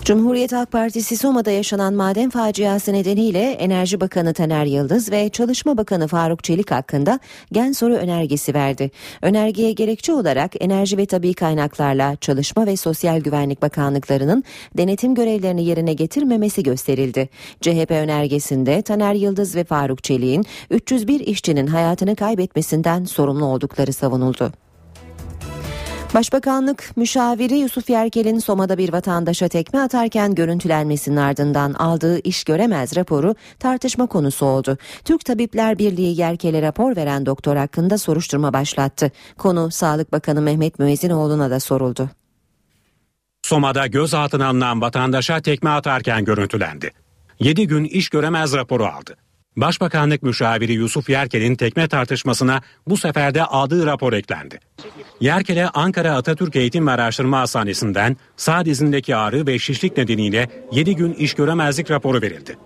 [0.04, 6.08] Cumhuriyet Halk Partisi Soma'da yaşanan maden faciası nedeniyle Enerji Bakanı Taner Yıldız ve Çalışma Bakanı
[6.08, 7.20] Faruk Çelik hakkında
[7.52, 8.90] gen soru önergesi verdi.
[9.22, 14.44] Önergeye gerekçe olarak Enerji ve Tabi Kaynaklarla Çalışma ve Sosyal Güvenlik Bakanlıklarının
[14.76, 17.28] denetim görevlerini yerine getirmemesi gösterildi.
[17.60, 24.65] CHP önergesinde Taner Yıldız ve Faruk Çelik'in 301 işçinin hayatını kaybetmesinden sorumlu oldukları savunuldu.
[26.14, 33.34] Başbakanlık müşaviri Yusuf Yerkel'in Soma'da bir vatandaşa tekme atarken görüntülenmesinin ardından aldığı iş göremez raporu
[33.58, 34.78] tartışma konusu oldu.
[35.04, 39.10] Türk Tabipler Birliği Yerkel'e rapor veren doktor hakkında soruşturma başlattı.
[39.38, 42.10] Konu Sağlık Bakanı Mehmet Müezzinoğlu'na da soruldu.
[43.42, 46.90] Soma'da gözaltına alınan vatandaşa tekme atarken görüntülendi.
[47.40, 49.16] 7 gün iş göremez raporu aldı.
[49.56, 54.60] Başbakanlık müşaviri Yusuf Yerkel'in tekme tartışmasına bu sefer de aldığı rapor eklendi.
[55.20, 61.12] Yerkel'e Ankara Atatürk Eğitim ve Araştırma Hastanesi'nden sağ dizindeki ağrı ve şişlik nedeniyle 7 gün
[61.12, 62.58] iş göremezlik raporu verildi.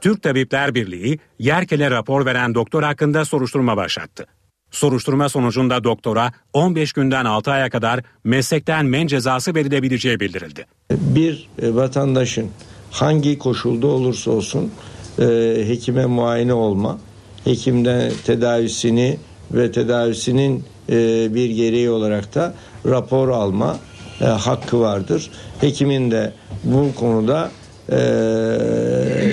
[0.00, 4.26] Türk Tabipler Birliği Yerkel'e rapor veren doktor hakkında soruşturma başlattı.
[4.70, 10.66] Soruşturma sonucunda doktora 15 günden 6 aya kadar meslekten men cezası verilebileceği bildirildi.
[10.90, 12.50] Bir vatandaşın
[12.90, 14.72] hangi koşulda olursa olsun
[15.18, 15.24] e,
[15.68, 16.98] hekime muayene olma,
[17.44, 19.18] hekimden tedavisini
[19.52, 22.54] ve tedavisinin e, bir gereği olarak da
[22.86, 23.78] rapor alma
[24.20, 25.30] e, hakkı vardır.
[25.60, 26.32] Hekimin de
[26.64, 27.50] bu konuda
[27.88, 27.98] e,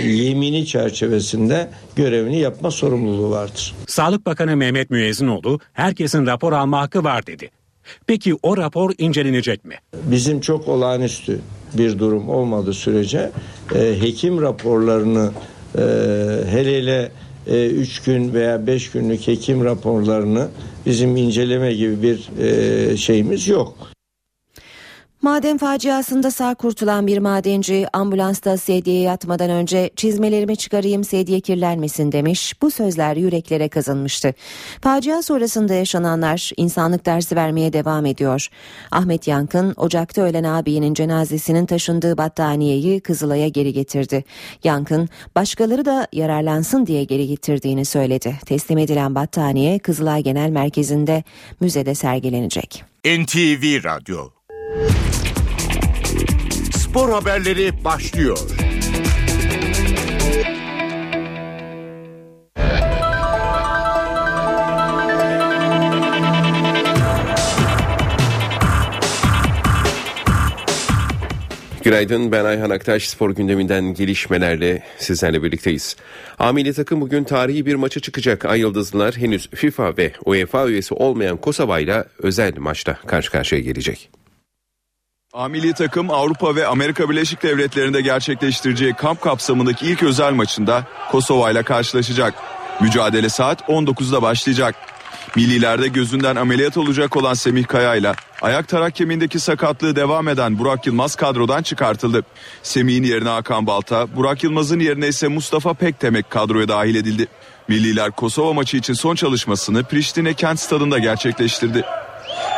[0.07, 3.75] yemini çerçevesinde görevini yapma sorumluluğu vardır.
[3.87, 7.49] Sağlık Bakanı Mehmet Müezzinoğlu herkesin rapor alma hakkı var dedi.
[8.07, 9.75] Peki o rapor incelenecek mi?
[10.03, 11.39] Bizim çok olağanüstü
[11.73, 13.31] bir durum olmadığı sürece
[13.75, 15.31] e, hekim raporlarını
[15.77, 15.81] e,
[16.49, 17.11] hele hele
[17.47, 20.47] 3 e, gün veya 5 günlük hekim raporlarını
[20.85, 23.91] bizim inceleme gibi bir e, şeyimiz yok.
[25.21, 32.53] Maden faciasında sağ kurtulan bir madenci ambulansta sedyeye yatmadan önce çizmelerimi çıkarayım sedye kirlenmesin demiş.
[32.61, 34.33] Bu sözler yüreklere kazınmıştı.
[34.81, 38.47] Facia sonrasında yaşananlar insanlık dersi vermeye devam ediyor.
[38.91, 44.23] Ahmet Yankın Ocak'ta ölen abinin cenazesinin taşındığı battaniyeyi Kızılay'a geri getirdi.
[44.63, 48.35] Yankın başkaları da yararlansın diye geri getirdiğini söyledi.
[48.45, 51.23] Teslim edilen battaniye Kızılay Genel Merkezi'nde
[51.59, 52.83] müzede sergilenecek.
[53.05, 54.40] NTV Radyo
[56.91, 58.37] Spor haberleri başlıyor.
[71.83, 75.95] Günaydın ben Ayhan Aktaş spor gündeminden gelişmelerle sizlerle birlikteyiz.
[76.39, 78.45] Amili takım bugün tarihi bir maça çıkacak.
[78.45, 84.20] Ay Yıldızlılar henüz FIFA ve UEFA üyesi olmayan Kosova ile özel maçta karşı karşıya gelecek.
[85.33, 91.51] A milli takım Avrupa ve Amerika Birleşik Devletleri'nde gerçekleştireceği kamp kapsamındaki ilk özel maçında Kosova
[91.51, 92.33] ile karşılaşacak.
[92.81, 94.75] Mücadele saat 19'da başlayacak.
[95.35, 100.87] Millilerde gözünden ameliyat olacak olan Semih Kaya ile ayak tarak kemiğindeki sakatlığı devam eden Burak
[100.87, 102.23] Yılmaz kadrodan çıkartıldı.
[102.63, 107.27] Semih'in yerine Hakan Balta, Burak Yılmaz'ın yerine ise Mustafa Pektemek kadroya dahil edildi.
[107.67, 111.83] Milliler Kosova maçı için son çalışmasını Priştine kent stadında gerçekleştirdi.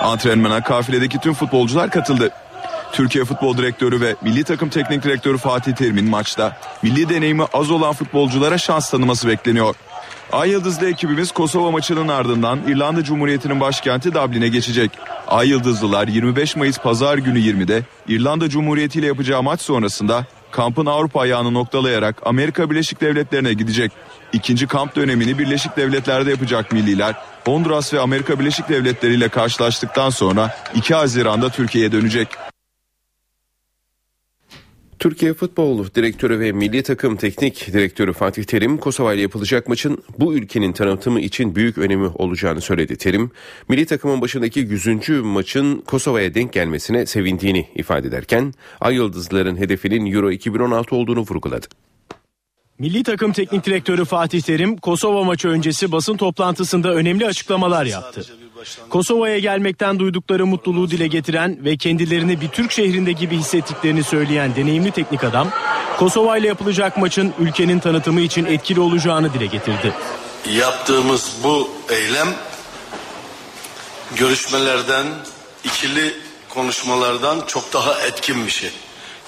[0.01, 2.31] Antrenmana kafiledeki tüm futbolcular katıldı.
[2.93, 7.93] Türkiye Futbol Direktörü ve Milli Takım Teknik Direktörü Fatih Terim'in maçta milli deneyimi az olan
[7.93, 9.75] futbolculara şans tanıması bekleniyor.
[10.31, 14.91] Ay Yıldızlı ekibimiz Kosova maçının ardından İrlanda Cumhuriyeti'nin başkenti Dublin'e geçecek.
[15.27, 21.21] Ay Yıldızlılar 25 Mayıs Pazar günü 20'de İrlanda Cumhuriyeti ile yapacağı maç sonrasında kampın Avrupa
[21.21, 23.91] ayağını noktalayarak Amerika Birleşik Devletleri'ne gidecek.
[24.33, 30.55] İkinci kamp dönemini Birleşik Devletler'de yapacak milliler Honduras ve Amerika Birleşik Devletleri ile karşılaştıktan sonra
[30.75, 32.27] 2 Haziran'da Türkiye'ye dönecek.
[35.03, 40.33] Türkiye Futbol Direktörü ve Milli Takım Teknik Direktörü Fatih Terim, Kosova ile yapılacak maçın bu
[40.33, 42.95] ülkenin tanıtımı için büyük önemi olacağını söyledi.
[42.95, 43.31] Terim,
[43.69, 45.09] milli takımın başındaki 100.
[45.23, 51.67] maçın Kosova'ya denk gelmesine sevindiğini ifade ederken, Ay Yıldızların hedefinin Euro 2016 olduğunu vurguladı.
[52.83, 58.25] Milli takım teknik direktörü Fatih Terim Kosova maçı öncesi basın toplantısında önemli açıklamalar yaptı.
[58.89, 64.91] Kosova'ya gelmekten duydukları mutluluğu dile getiren ve kendilerini bir Türk şehrinde gibi hissettiklerini söyleyen deneyimli
[64.91, 65.49] teknik adam,
[65.97, 69.93] Kosova ile yapılacak maçın ülkenin tanıtımı için etkili olacağını dile getirdi.
[70.57, 72.29] Yaptığımız bu eylem
[74.15, 75.05] görüşmelerden,
[75.63, 76.13] ikili
[76.49, 78.71] konuşmalardan çok daha etkin bir şey.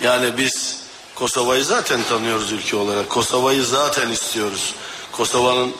[0.03, 0.84] Yani biz
[1.15, 3.09] Kosova'yı zaten tanıyoruz ülke olarak.
[3.09, 4.75] Kosova'yı zaten istiyoruz.
[5.11, 5.71] Kosova'nın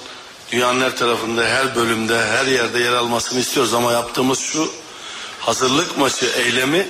[0.52, 3.74] dünyanın her tarafında, her bölümde, her yerde yer almasını istiyoruz.
[3.74, 4.72] Ama yaptığımız şu
[5.40, 6.88] hazırlık maçı eylemi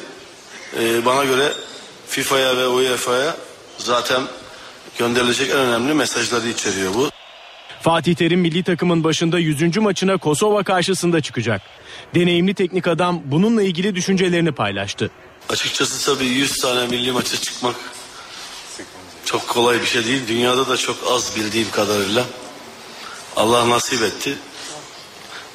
[0.80, 1.54] e, bana göre
[2.08, 3.36] FIFA'ya ve UEFA'ya
[3.78, 4.22] zaten
[5.00, 7.10] gönderilecek en önemli mesajları içeriyor bu.
[7.82, 9.78] Fatih Terim milli takımın başında 100.
[9.78, 11.62] maçına Kosova karşısında çıkacak.
[12.16, 15.12] Deneyimli teknik adam bununla ilgili düşüncelerini paylaştı.
[15.50, 17.76] Açıkçası tabii 100 tane milli maça çıkmak
[19.26, 20.28] çok kolay bir şey değil.
[20.28, 22.26] Dünyada da çok az bildiğim kadarıyla.
[23.36, 24.38] Allah nasip etti.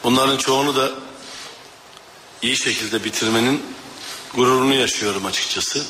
[0.04, 0.90] Bunların çoğunu da
[2.42, 3.62] iyi şekilde bitirmenin
[4.34, 5.84] gururunu yaşıyorum açıkçası.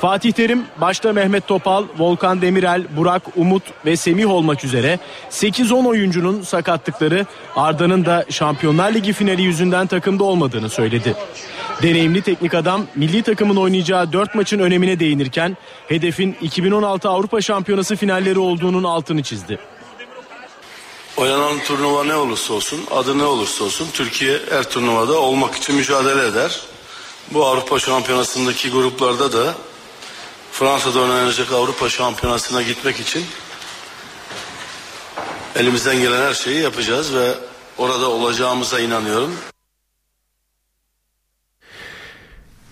[0.00, 4.98] Fatih Terim başta Mehmet Topal, Volkan Demirel, Burak Umut ve Semih olmak üzere
[5.30, 11.16] 8-10 oyuncunun sakatlıkları Arda'nın da Şampiyonlar Ligi finali yüzünden takımda olmadığını söyledi.
[11.82, 15.56] Deneyimli teknik adam milli takımın oynayacağı 4 maçın önemine değinirken
[15.88, 19.58] hedefin 2016 Avrupa Şampiyonası finalleri olduğunun altını çizdi.
[21.16, 26.26] Oynanan turnuva ne olursa olsun, adı ne olursa olsun Türkiye her turnuvada olmak için mücadele
[26.26, 26.60] eder.
[27.30, 29.54] Bu Avrupa Şampiyonası'ndaki gruplarda da
[30.60, 33.22] Fransa'da oynanacak Avrupa Şampiyonası'na gitmek için
[35.56, 37.34] elimizden gelen her şeyi yapacağız ve
[37.78, 39.30] orada olacağımıza inanıyorum.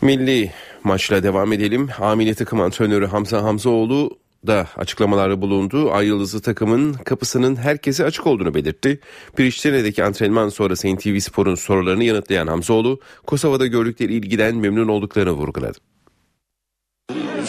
[0.03, 0.53] Milli
[0.85, 1.89] maçla devam edelim.
[2.01, 5.93] Amili takım antrenörü Hamza Hamzaoğlu da açıklamaları bulundu.
[5.93, 9.01] Ay Yıldızlı takımın kapısının herkese açık olduğunu belirtti.
[9.37, 15.79] Priştine'deki antrenman sonrası NTV Spor'un sorularını yanıtlayan Hamzaoğlu, Kosova'da gördükleri ilgiden memnun olduklarını vurguladı.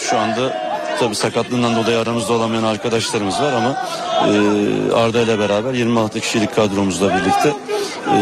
[0.00, 3.76] Şu anda tabii sakatlığından dolayı aramızda olamayan arkadaşlarımız var ama
[4.26, 4.32] e,
[4.94, 8.16] Arda ile beraber 26 kişilik kadromuzla birlikte e,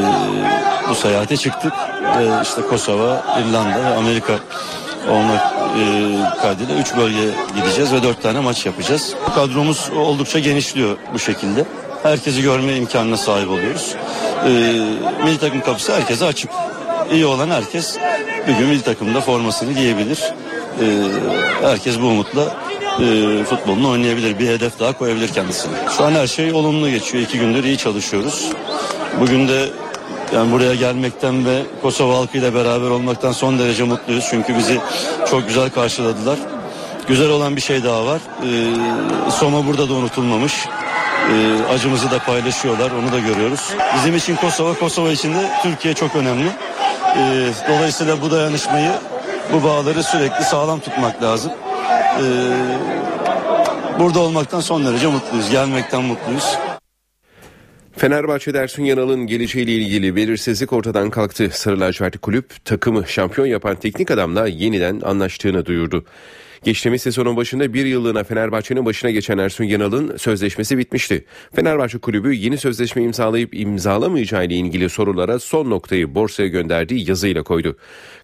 [0.91, 1.73] bu seyahate çıktık.
[2.19, 4.33] E, işte Kosova, İrlanda ve Amerika
[5.11, 5.83] olmak e,
[6.43, 9.15] kaydıyla 3 bölge gideceğiz ve 4 tane maç yapacağız.
[9.35, 11.65] Kadromuz oldukça genişliyor bu şekilde.
[12.03, 13.95] Herkesi görme imkanına sahip oluyoruz.
[14.45, 14.49] E,
[15.25, 16.51] milli takım kapısı herkese açık.
[17.13, 17.97] iyi olan herkes
[18.49, 20.33] bir gün milli takımda formasını giyebilir.
[20.83, 22.57] Ee, herkes bu umutla
[23.01, 24.39] e, futbolunu oynayabilir.
[24.39, 25.73] Bir hedef daha koyabilir kendisine.
[25.97, 27.25] Şu an her şey olumlu geçiyor.
[27.25, 28.53] İki gündür iyi çalışıyoruz.
[29.21, 29.69] Bugün de
[30.35, 34.27] yani buraya gelmekten ve Kosova halkıyla beraber olmaktan son derece mutluyuz.
[34.31, 34.79] Çünkü bizi
[35.31, 36.39] çok güzel karşıladılar.
[37.09, 38.21] Güzel olan bir şey daha var.
[38.45, 40.53] Ee, Soma burada da unutulmamış.
[41.31, 42.91] Ee, acımızı da paylaşıyorlar.
[42.91, 43.61] Onu da görüyoruz.
[43.97, 46.47] Bizim için Kosova, Kosova için de Türkiye çok önemli.
[47.17, 48.91] Ee, dolayısıyla bu dayanışmayı,
[49.53, 51.53] bu bağları sürekli sağlam tutmak lazım.
[51.53, 52.25] Ee,
[53.99, 55.51] burada olmaktan son derece mutluyuz.
[55.51, 56.59] Gelmekten mutluyuz.
[57.97, 61.51] Fenerbahçe'de Ersun Yanal'ın geleceğiyle ilgili belirsizlik ortadan kalktı.
[61.53, 66.05] Sarı lacivertli kulüp takımı şampiyon yapan teknik adamla yeniden anlaştığını duyurdu.
[66.65, 71.25] Geçtiğimiz sezonun başında bir yıllığına Fenerbahçe'nin başına geçen Ersun Yanal'ın sözleşmesi bitmişti.
[71.55, 77.77] Fenerbahçe kulübü yeni sözleşme imzalayıp imzalamayacağı ile ilgili sorulara son noktayı borsaya gönderdiği yazıyla koydu.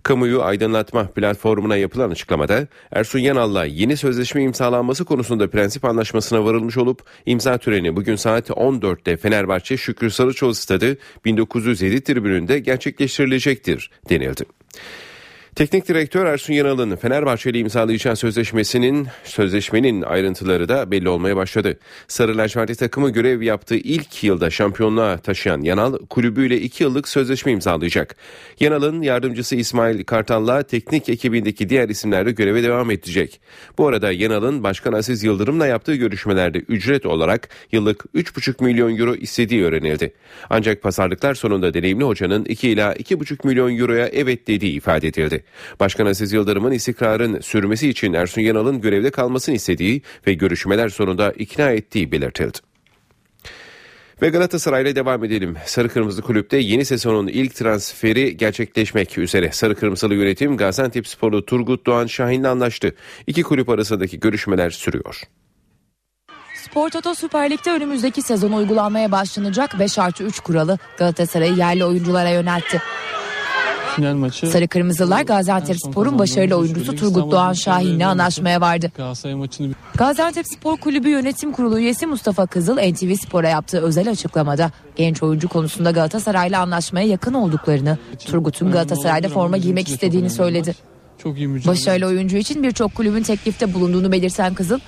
[0.03, 7.03] Kamuyu aydınlatma platformuna yapılan açıklamada Ersun Yanal'la yeni sözleşme imzalanması konusunda prensip anlaşmasına varılmış olup
[7.27, 14.44] imza töreni bugün saat 14'te Fenerbahçe Şükrü Sarıçoğlu Stadı 1907 tribününde gerçekleştirilecektir denildi.
[15.55, 21.79] Teknik direktör Ersun Yanal'ın Fenerbahçe ile imzalayacağı sözleşmesinin sözleşmenin ayrıntıları da belli olmaya başladı.
[22.09, 28.17] Sarı lacivertli takımı görev yaptığı ilk yılda şampiyonluğa taşıyan Yanal kulübüyle iki yıllık sözleşme imzalayacak.
[28.61, 33.40] Yanal'ın yardımcısı İsmail Kartal'la teknik ekibindeki diğer isimler de göreve devam edecek.
[33.79, 39.64] Bu arada Yanal'ın Başkan Aziz Yıldırım'la yaptığı görüşmelerde ücret olarak yıllık 3,5 milyon euro istediği
[39.64, 40.12] öğrenildi.
[40.51, 45.43] Ancak pazarlıklar sonunda deneyimli hocanın 2 ila 2,5 milyon euroya evet dediği ifade edildi.
[45.80, 51.70] Başkan Aziz Yıldırım'ın istikrarın sürmesi için Ersun Yanal'ın görevde kalmasını istediği ve görüşmeler sonunda ikna
[51.70, 52.59] ettiği belirtildi.
[54.22, 55.57] Ve Galatasaray'la devam edelim.
[55.66, 59.52] Sarı Kırmızı Kulüp'te yeni sezonun ilk transferi gerçekleşmek üzere.
[59.52, 62.94] Sarı Kırmızılı yönetim Gaziantep Sporlu Turgut Doğan Şahin'le anlaştı.
[63.26, 65.22] İki kulüp arasındaki görüşmeler sürüyor.
[66.54, 72.30] Spor Toto Süper Lig'de önümüzdeki sezon uygulanmaya başlanacak 5 artı 3 kuralı Galatasaray'ı yerli oyunculara
[72.30, 72.83] yöneltti.
[73.96, 78.92] Final maçı Sarı Kırmızılar Gaziantep Spor'un başarılı oyuncusu Turgut Doğan Şahin'le anlaşmaya vardı.
[79.94, 85.48] Gaziantep Spor Kulübü Yönetim Kurulu üyesi Mustafa Kızıl NTV Spor'a yaptığı özel açıklamada genç oyuncu
[85.48, 90.74] konusunda Galatasaray'la anlaşmaya yakın olduklarını, Turgut'un Galatasaray'da forma giymek istediğini söyledi.
[91.18, 94.78] Çok iyi Başarılı oyuncu için birçok kulübün teklifte bulunduğunu belirten Kızıl,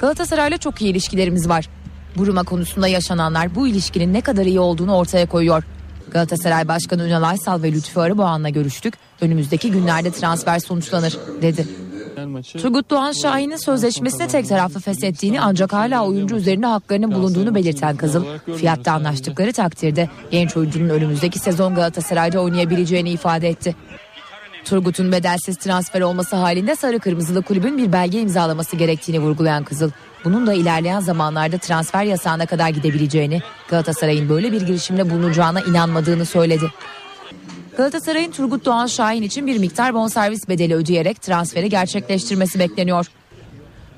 [0.00, 1.68] Galatasaray'la çok iyi ilişkilerimiz var.
[2.16, 5.64] Buruma konusunda yaşananlar bu ilişkinin ne kadar iyi olduğunu ortaya koyuyor.
[6.10, 8.94] Galatasaray Başkanı Ünal Aysal ve Lütfü Arıboğan'la görüştük.
[9.20, 11.66] Önümüzdeki günlerde transfer sonuçlanır dedi.
[12.58, 18.24] Turgut Doğan Şahin'in sözleşmesini tek taraflı feshettiğini ancak hala oyuncu üzerinde haklarının bulunduğunu belirten Kızıl,
[18.56, 23.76] fiyatta anlaştıkları takdirde genç oyuncunun önümüzdeki sezon Galatasaray'da oynayabileceğini ifade etti.
[24.66, 29.90] Turgut'un bedelsiz transfer olması halinde Sarı Kırmızılı kulübün bir belge imzalaması gerektiğini vurgulayan Kızıl,
[30.24, 36.72] bunun da ilerleyen zamanlarda transfer yasağına kadar gidebileceğini, Galatasaray'ın böyle bir girişimde bulunacağına inanmadığını söyledi.
[37.76, 43.06] Galatasaray'ın Turgut Doğan Şahin için bir miktar bonservis bedeli ödeyerek transferi gerçekleştirmesi bekleniyor.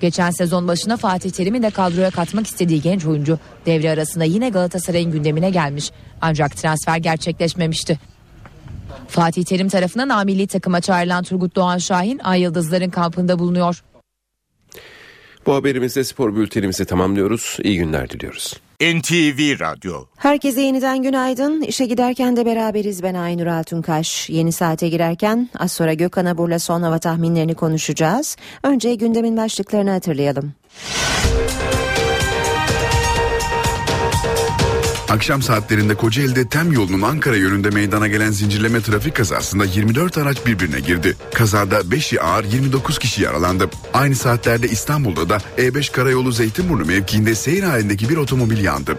[0.00, 5.12] Geçen sezon başına Fatih Terim'i de kadroya katmak istediği genç oyuncu devre arasında yine Galatasaray'ın
[5.12, 7.98] gündemine gelmiş ancak transfer gerçekleşmemişti.
[9.08, 13.82] Fatih Terim tarafından A milli takıma çağrılan Turgut Doğan Şahin Ay Yıldızların kampında bulunuyor.
[15.46, 17.56] Bu haberimizde spor bültenimizi tamamlıyoruz.
[17.62, 18.54] İyi günler diliyoruz.
[18.80, 21.62] NTV Radyo Herkese yeniden günaydın.
[21.62, 24.30] İşe giderken de beraberiz ben Aynur Altunkaş.
[24.30, 28.36] Yeni saate girerken az sonra Gökhan Abur'la son hava tahminlerini konuşacağız.
[28.62, 30.52] Önce gündemin başlıklarını hatırlayalım.
[35.10, 40.80] Akşam saatlerinde Kocaeli'de Tem yolunun Ankara yönünde meydana gelen zincirleme trafik kazasında 24 araç birbirine
[40.80, 41.16] girdi.
[41.34, 43.70] Kazada 5'i ağır 29 kişi yaralandı.
[43.94, 48.98] Aynı saatlerde İstanbul'da da E5 Karayolu Zeytinburnu mevkiinde seyir halindeki bir otomobil yandı.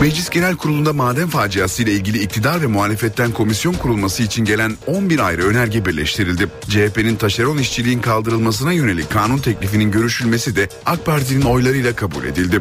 [0.00, 5.18] Meclis Genel Kurulu'nda maden faciası ile ilgili iktidar ve muhalefetten komisyon kurulması için gelen 11
[5.18, 6.48] ayrı önerge birleştirildi.
[6.68, 12.60] CHP'nin taşeron işçiliğin kaldırılmasına yönelik kanun teklifinin görüşülmesi de AK Parti'nin oylarıyla kabul edildi.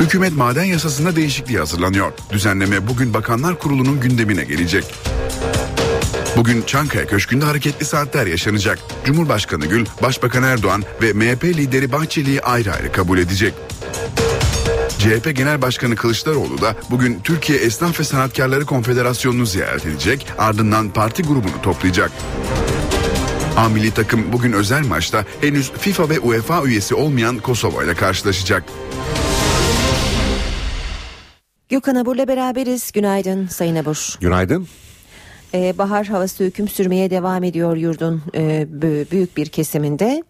[0.00, 2.12] Hükümet maden yasasında değişikliği hazırlanıyor.
[2.32, 4.84] Düzenleme bugün Bakanlar Kurulu'nun gündemine gelecek.
[6.36, 8.78] Bugün Çankaya Köşkü'nde hareketli saatler yaşanacak.
[9.04, 13.54] Cumhurbaşkanı Gül, Başbakan Erdoğan ve MHP lideri Bahçeli'yi ayrı ayrı kabul edecek.
[14.98, 21.22] CHP Genel Başkanı Kılıçdaroğlu da bugün Türkiye Esnaf ve Sanatkarları Konfederasyonu'nu ziyaret edecek, ardından parti
[21.22, 22.12] grubunu toplayacak.
[23.56, 28.64] A milli takım bugün özel maçta henüz FIFA ve UEFA üyesi olmayan Kosova ile karşılaşacak.
[31.70, 32.92] Gökhan Abur'la beraberiz.
[32.92, 34.14] Günaydın Sayın Abur.
[34.20, 34.66] Günaydın.
[35.54, 38.66] Ee, bahar havası hüküm sürmeye devam ediyor yurdun e,
[39.10, 40.24] büyük bir kesiminde.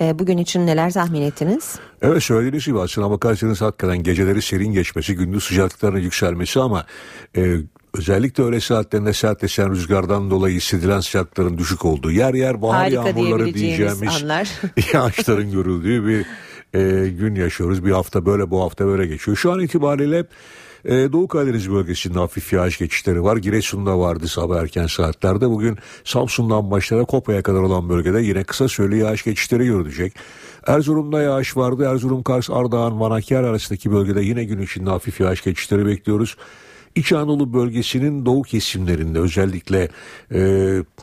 [0.00, 1.78] E, bugün için neler tahmin ettiniz?
[2.02, 6.86] Evet söylediğiniz gibi aslına bakarsanız hakikaten geceleri serin geçmesi, gündüz sıcaklıkların yükselmesi ama
[7.36, 7.56] e,
[7.94, 13.08] özellikle öğle saatlerinde sert esen rüzgardan dolayı hissedilen sıcaklıkların düşük olduğu yer yer bahar Harika
[13.08, 14.48] yağmurları diyeceğimiz anlar.
[14.92, 16.26] yağışların görüldüğü bir
[16.78, 17.84] e, gün yaşıyoruz.
[17.84, 19.36] Bir hafta böyle bu hafta böyle geçiyor.
[19.36, 20.24] Şu an itibariyle
[20.84, 23.36] ee, Doğu Karadeniz bölgesinde hafif yağış geçişleri var.
[23.36, 25.50] Giresun'da vardı sabah erken saatlerde.
[25.50, 30.14] Bugün Samsun'dan başlayarak Kopa'ya kadar olan bölgede yine kısa süreli yağış geçişleri görülecek.
[30.66, 31.84] Erzurum'da yağış vardı.
[31.84, 36.36] Erzurum, Kars, Ardahan, Vanakkar arasındaki bölgede yine gün içinde hafif yağış geçişleri bekliyoruz.
[36.94, 39.88] İç Anadolu bölgesinin doğu kesimlerinde özellikle
[40.34, 40.40] e,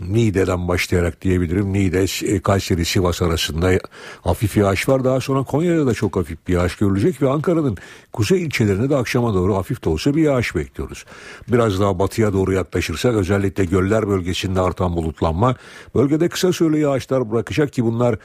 [0.01, 1.73] Niğde'den başlayarak diyebilirim.
[1.73, 3.71] Niğde, e, Kayseri, Sivas arasında
[4.21, 5.03] hafif yağış var.
[5.03, 7.77] Daha sonra Konya'da da çok hafif bir yağış görülecek ve Ankara'nın
[8.13, 11.05] kuzey ilçelerine de akşama doğru hafif de olsa bir yağış bekliyoruz.
[11.47, 15.55] Biraz daha batıya doğru yaklaşırsak özellikle göller bölgesinde artan bulutlanma
[15.95, 18.17] bölgede kısa süreli yağışlar bırakacak ki bunlar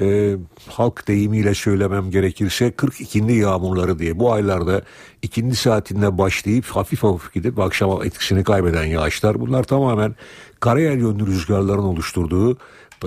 [0.00, 0.36] e,
[0.68, 3.32] halk deyimiyle söylemem gerekirse 42.
[3.32, 4.82] yağmurları diye bu aylarda
[5.22, 10.14] ikindi saatinde başlayıp hafif hafif gidip akşama etkisini kaybeden yağışlar bunlar tamamen
[10.60, 12.58] karayel yönlü rüzgarların oluşturduğu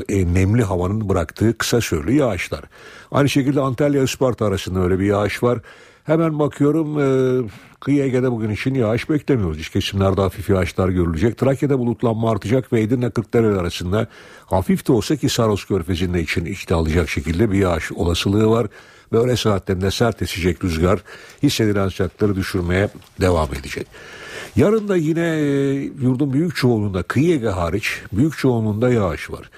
[0.09, 2.61] e, nemli havanın bıraktığı kısa süreli yağışlar.
[3.11, 5.59] Aynı şekilde Antalya Isparta arasında öyle bir yağış var.
[6.05, 7.49] Hemen bakıyorum e,
[7.79, 9.59] kıyı Ege'de bugün için yağış beklemiyoruz.
[9.59, 11.37] İç kesimlerde hafif yağışlar görülecek.
[11.37, 14.07] Trakya'da bulutlanma artacak ve Edirne Kırklareli arasında
[14.45, 18.67] hafif de olsa ki Saros Körfezi'nde için içte alacak şekilde bir yağış olasılığı var.
[19.11, 20.99] Böyle saatlerinde sert esecek rüzgar
[21.43, 22.89] hissedilen sıcaklıkları düşürmeye
[23.21, 23.87] devam edecek.
[24.55, 29.49] Yarın da yine e, yurdun büyük çoğunluğunda kıyı Ege hariç büyük çoğunluğunda yağış var.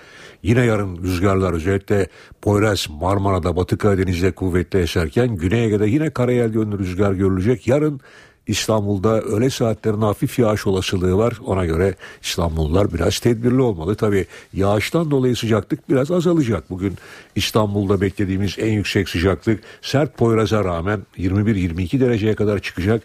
[0.43, 2.07] Yine yarın rüzgarlar özellikle
[2.41, 7.67] Poyraz, Marmara'da, Batı Karadeniz'de kuvvetli eserken Güney Ege'de yine karayel yönlü rüzgar görülecek.
[7.67, 8.01] Yarın
[8.47, 11.33] İstanbul'da öğle saatlerinde hafif yağış olasılığı var.
[11.45, 13.95] Ona göre İstanbullular biraz tedbirli olmalı.
[13.95, 16.69] Tabii yağıştan dolayı sıcaklık biraz azalacak.
[16.69, 16.95] Bugün
[17.35, 23.03] İstanbul'da beklediğimiz en yüksek sıcaklık sert Poyraz'a rağmen 21-22 dereceye kadar çıkacak.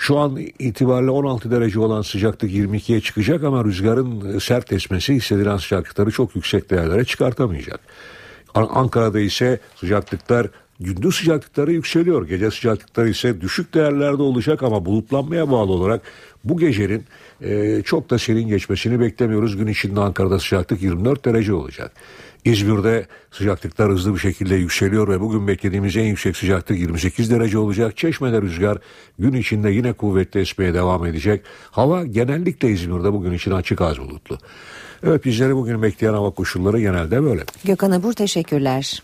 [0.00, 5.56] Şu an itibariyle 16 derece olan sıcaklık 22'ye çıkacak ama rüzgarın e, sert esmesi hissedilen
[5.56, 7.80] sıcaklıkları çok yüksek değerlere çıkartamayacak.
[8.54, 10.48] Ankara'da ise sıcaklıklar
[10.80, 12.28] gündüz sıcaklıkları yükseliyor.
[12.28, 16.02] Gece sıcaklıkları ise düşük değerlerde olacak ama bulutlanmaya bağlı olarak
[16.44, 17.04] bu gecenin
[17.40, 19.56] e, çok da serin geçmesini beklemiyoruz.
[19.56, 21.92] Gün içinde Ankara'da sıcaklık 24 derece olacak.
[22.44, 27.96] İzmir'de sıcaklıklar hızlı bir şekilde yükseliyor ve bugün beklediğimiz en yüksek sıcaklık 28 derece olacak.
[27.96, 28.78] Çeşme'de rüzgar
[29.18, 31.42] gün içinde yine kuvvetli esmeye devam edecek.
[31.70, 34.38] Hava genellikle İzmir'de bugün için açık az bulutlu.
[35.02, 37.42] Evet bizleri bugün bekleyen hava koşulları genelde böyle.
[37.64, 39.02] Gökhan Abur teşekkürler.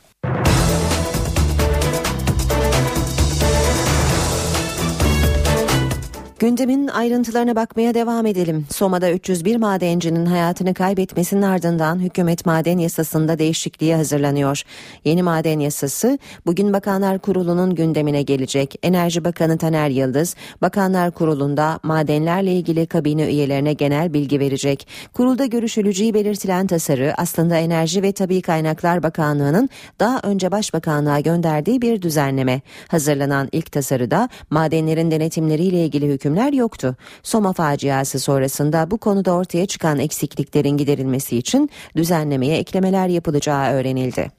[6.38, 8.66] Gündemin ayrıntılarına bakmaya devam edelim.
[8.70, 14.62] Soma'da 301 madencinin hayatını kaybetmesinin ardından hükümet maden yasasında değişikliğe hazırlanıyor.
[15.04, 18.74] Yeni maden yasası bugün Bakanlar Kurulu'nun gündemine gelecek.
[18.82, 24.88] Enerji Bakanı Taner Yıldız, Bakanlar Kurulu'nda madenlerle ilgili kabine üyelerine genel bilgi verecek.
[25.12, 29.68] Kurulda görüşüleceği belirtilen tasarı aslında Enerji ve Tabi Kaynaklar Bakanlığı'nın
[30.00, 32.60] daha önce Başbakanlığa gönderdiği bir düzenleme.
[32.88, 36.96] Hazırlanan ilk tasarıda madenlerin denetimleriyle ilgili hüküm hükümler yoktu.
[37.22, 44.30] Soma faciası sonrasında bu konuda ortaya çıkan eksikliklerin giderilmesi için düzenlemeye eklemeler yapılacağı öğrenildi.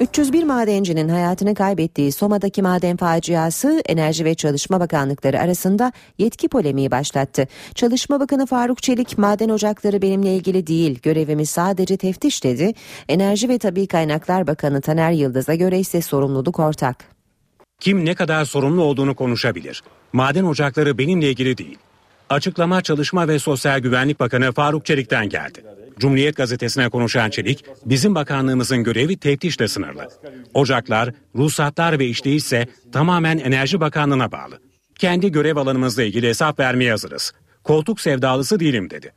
[0.00, 7.48] 301 madencinin hayatını kaybettiği Soma'daki maden faciası Enerji ve Çalışma Bakanlıkları arasında yetki polemiği başlattı.
[7.74, 12.72] Çalışma Bakanı Faruk Çelik maden ocakları benimle ilgili değil görevimiz sadece teftiş dedi.
[13.08, 17.21] Enerji ve Tabi Kaynaklar Bakanı Taner Yıldız'a göre ise sorumluluk ortak.
[17.82, 19.82] Kim ne kadar sorumlu olduğunu konuşabilir.
[20.12, 21.78] Maden ocakları benimle ilgili değil.
[22.28, 25.64] Açıklama Çalışma ve Sosyal Güvenlik Bakanı Faruk Çelik'ten geldi.
[25.98, 30.08] Cumhuriyet gazetesine konuşan Çelik, bizim bakanlığımızın görevi teftişle sınırlı.
[30.54, 34.60] Ocaklar, ruhsatlar ve işleyiş ise tamamen Enerji Bakanlığı'na bağlı.
[34.98, 37.32] Kendi görev alanımızla ilgili hesap vermeye hazırız.
[37.64, 39.12] Koltuk sevdalısı değilim dedi.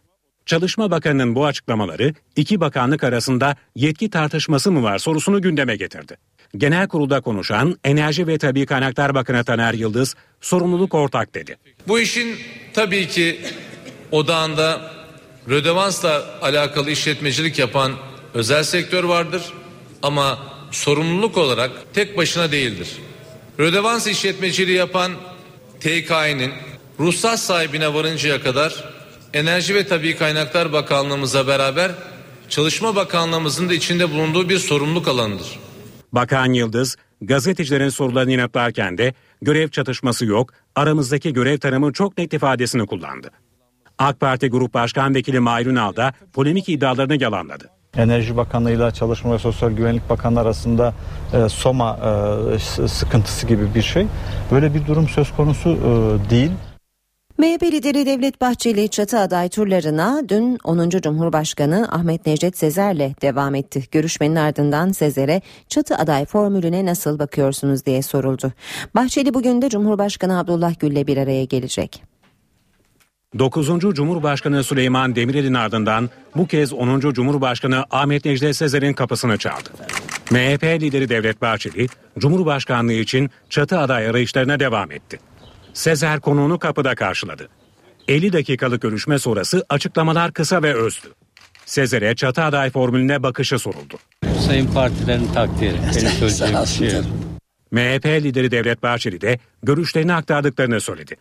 [0.46, 6.18] Çalışma Bakanı'nın bu açıklamaları iki bakanlık arasında yetki tartışması mı var sorusunu gündeme getirdi.
[6.58, 11.58] Genel kurulda konuşan Enerji ve Tabi Kaynaklar Bakanı Taner Yıldız sorumluluk ortak dedi.
[11.88, 12.36] Bu işin
[12.74, 13.40] tabii ki
[14.12, 14.92] odağında
[15.50, 17.92] rödevansla alakalı işletmecilik yapan
[18.34, 19.44] özel sektör vardır
[20.02, 20.40] ama
[20.72, 22.90] sorumluluk olarak tek başına değildir.
[23.60, 25.12] Rödevans işletmeciliği yapan
[25.80, 26.52] TKİ'nin
[27.00, 28.96] ruhsat sahibine varıncaya kadar
[29.34, 31.92] Enerji ve Tabi Kaynaklar Bakanlığımıza beraber
[32.50, 35.60] Çalışma Bakanlığımızın da içinde bulunduğu bir sorumluluk alanıdır.
[36.12, 42.86] Bakan Yıldız gazetecilerin sorularını yanıtlarken de görev çatışması yok, aramızdaki görev tanımı çok net ifadesini
[42.86, 43.32] kullandı.
[43.98, 47.70] AK Parti Grup Başkan Vekili Mahir Ünal da polemik iddialarını yalanladı.
[47.98, 50.94] Enerji Bakanlığı ile Çalışma ve Sosyal Güvenlik Bakanlığı arasında
[51.34, 52.00] e, Soma
[52.56, 54.08] e, sıkıntısı gibi bir şey.
[54.52, 56.52] Böyle bir durum söz konusu e, değil.
[57.38, 60.90] MHP lideri Devlet Bahçeli çatı aday turlarına dün 10.
[60.90, 63.84] Cumhurbaşkanı Ahmet Necdet Sezer'le devam etti.
[63.92, 68.54] Görüşmenin ardından Sezer'e çatı aday formülüne nasıl bakıyorsunuz diye soruldu.
[68.96, 72.04] Bahçeli bugün de Cumhurbaşkanı Abdullah Gül'le bir araya gelecek.
[73.40, 73.68] 9.
[73.96, 77.00] Cumhurbaşkanı Süleyman Demirel'in ardından bu kez 10.
[77.00, 79.70] Cumhurbaşkanı Ahmet Necdet Sezer'in kapısını çaldı.
[80.32, 81.88] MHP lideri Devlet Bahçeli,
[82.20, 85.20] Cumhurbaşkanlığı için çatı aday arayışlarına devam etti.
[85.76, 87.50] Sezer konuğunu kapıda karşıladı.
[88.08, 91.08] 50 dakikalık görüşme sonrası açıklamalar kısa ve özdü.
[91.66, 93.98] Sezer'e çatı aday formülüne bakışı soruldu.
[94.48, 95.74] Sayın partilerin takdiri.
[95.96, 97.06] Benim söyleyeceğim bir şey yok.
[97.72, 101.16] MHP lideri Devlet Bahçeli de görüşlerini aktardıklarını söyledi.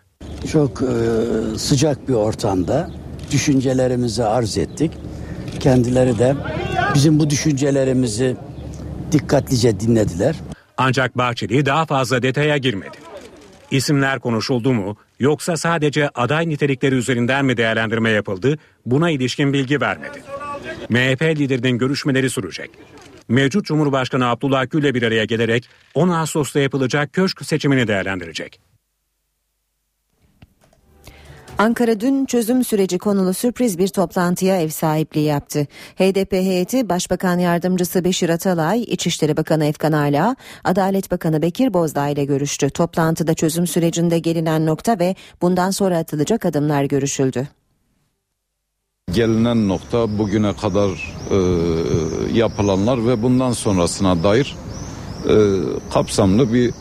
[0.52, 2.90] Çok e, sıcak bir ortamda
[3.32, 4.92] düşüncelerimizi arz ettik.
[5.60, 6.34] Kendileri de
[6.94, 8.36] bizim bu düşüncelerimizi
[9.12, 10.36] dikkatlice dinlediler.
[10.76, 12.96] Ancak Bahçeli daha fazla detaya girmedi.
[13.74, 20.22] İsimler konuşuldu mu yoksa sadece aday nitelikleri üzerinden mi değerlendirme yapıldı buna ilişkin bilgi vermedi.
[20.88, 22.70] MHP liderinin görüşmeleri sürecek.
[23.28, 28.60] Mevcut Cumhurbaşkanı Abdullah Gül ile bir araya gelerek 10 Ağustos'ta yapılacak köşk seçimini değerlendirecek.
[31.58, 35.66] Ankara dün çözüm süreci konulu sürpriz bir toplantıya ev sahipliği yaptı.
[35.96, 42.24] HDP heyeti Başbakan Yardımcısı Beşir Atalay, İçişleri Bakanı Efkan Ala, Adalet Bakanı Bekir Bozdağ ile
[42.24, 42.70] görüştü.
[42.70, 47.48] Toplantıda çözüm sürecinde gelinen nokta ve bundan sonra atılacak adımlar görüşüldü.
[49.12, 50.90] Gelinen nokta bugüne kadar
[51.30, 51.38] e,
[52.38, 54.56] yapılanlar ve bundan sonrasına dair
[55.28, 55.34] e,
[55.92, 56.74] kapsamlı bir e,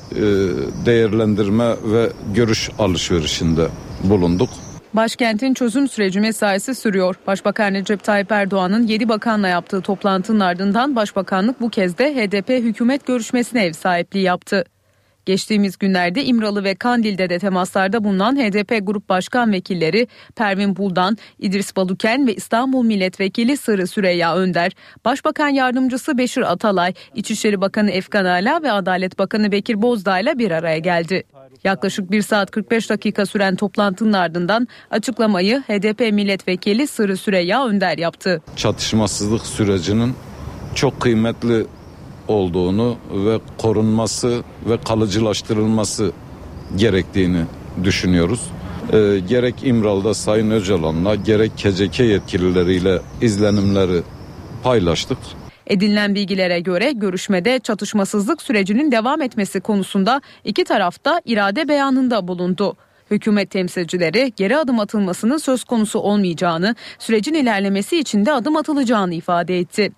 [0.86, 3.68] değerlendirme ve görüş alışverişinde
[4.04, 4.50] bulunduk.
[4.94, 7.16] Başkentin çözüm süreci mesaisi sürüyor.
[7.28, 13.08] Başbakan Recep Tayyip Erdoğan'ın 7 bakanla yaptığı toplantının ardından Başbakanlık bu kez de HDP hükümet
[13.08, 14.66] görüşmesine ev sahipliği yaptı.
[15.26, 21.76] Geçtiğimiz günlerde İmralı ve Kandil'de de temaslarda bulunan HDP Grup Başkan Vekilleri Pervin Buldan, İdris
[21.76, 24.72] Baluken ve İstanbul Milletvekili Sırrı Süreyya Önder,
[25.06, 30.52] Başbakan Yardımcısı Beşir Atalay, İçişleri Bakanı Efkan Ala ve Adalet Bakanı Bekir Bozdağ ile bir
[30.52, 31.24] araya geldi.
[31.64, 38.42] Yaklaşık 1 saat 45 dakika süren toplantının ardından açıklamayı HDP Milletvekili Sırrı Süreyya Önder yaptı.
[38.56, 40.16] Çatışmasızlık sürecinin
[40.76, 41.66] çok kıymetli
[42.28, 46.12] olduğunu ve korunması ve kalıcılaştırılması
[46.76, 47.46] gerektiğini
[47.84, 48.42] düşünüyoruz.
[48.94, 54.02] Ee, gerek İmral'da Sayın Öcalan'la gerek KCK yetkilileriyle izlenimleri
[54.64, 55.18] paylaştık.
[55.68, 62.76] Edinilen bilgilere göre görüşmede çatışmasızlık sürecinin devam etmesi konusunda iki tarafta irade beyanında bulundu.
[63.12, 69.60] Hükümet temsilcileri geri adım atılmasının söz konusu olmayacağını, sürecin ilerlemesi için de adım atılacağını ifade
[69.60, 69.92] etti.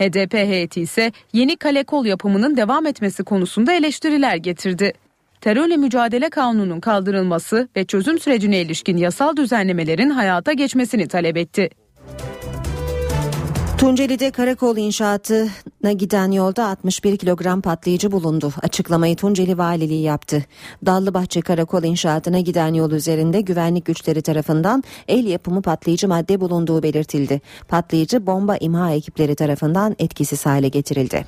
[0.00, 4.92] HDP heyeti ise yeni kale kol yapımının devam etmesi konusunda eleştiriler getirdi.
[5.40, 11.70] Terörle mücadele kanununun kaldırılması ve çözüm sürecine ilişkin yasal düzenlemelerin hayata geçmesini talep etti.
[13.80, 18.52] Tunceli'de karakol inşaatına giden yolda 61 kilogram patlayıcı bulundu.
[18.62, 20.44] Açıklamayı Tunceli Valiliği yaptı.
[20.86, 27.40] Dallıbahçe Karakol inşaatına giden yol üzerinde güvenlik güçleri tarafından el yapımı patlayıcı madde bulunduğu belirtildi.
[27.68, 31.24] Patlayıcı bomba imha ekipleri tarafından etkisiz hale getirildi.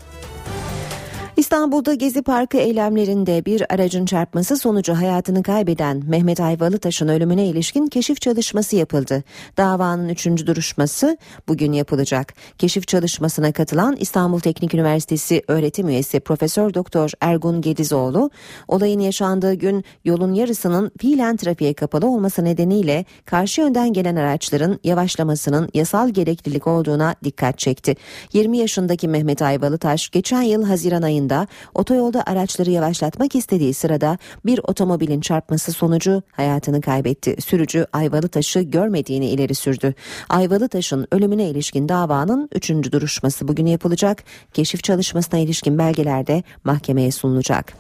[1.37, 8.20] İstanbul'da Gezi Parkı eylemlerinde bir aracın çarpması sonucu hayatını kaybeden Mehmet Ayvalıtaş'ın ölümüne ilişkin keşif
[8.20, 9.22] çalışması yapıldı.
[9.57, 11.18] Davanın üçüncü duruşması
[11.49, 12.35] bugün yapılacak.
[12.59, 18.30] Keşif çalışmasına katılan İstanbul Teknik Üniversitesi öğretim üyesi Profesör Doktor Ergun Gedizoğlu,
[18.68, 25.68] olayın yaşandığı gün yolun yarısının fiilen trafiğe kapalı olması nedeniyle karşı yönden gelen araçların yavaşlamasının
[25.74, 27.97] yasal gereklilik olduğuna dikkat çekti.
[28.33, 34.61] 20 yaşındaki Mehmet Ayvalıtaş geçen yıl Haziran ayında ayında otoyolda araçları yavaşlatmak istediği sırada bir
[34.64, 37.37] otomobilin çarpması sonucu hayatını kaybetti.
[37.43, 39.95] Sürücü Ayvalı Taş'ı görmediğini ileri sürdü.
[40.29, 42.70] Ayvalı Taş'ın ölümüne ilişkin davanın 3.
[42.93, 44.25] duruşması bugün yapılacak.
[44.53, 47.75] Keşif çalışmasına ilişkin belgeler de mahkemeye sunulacak.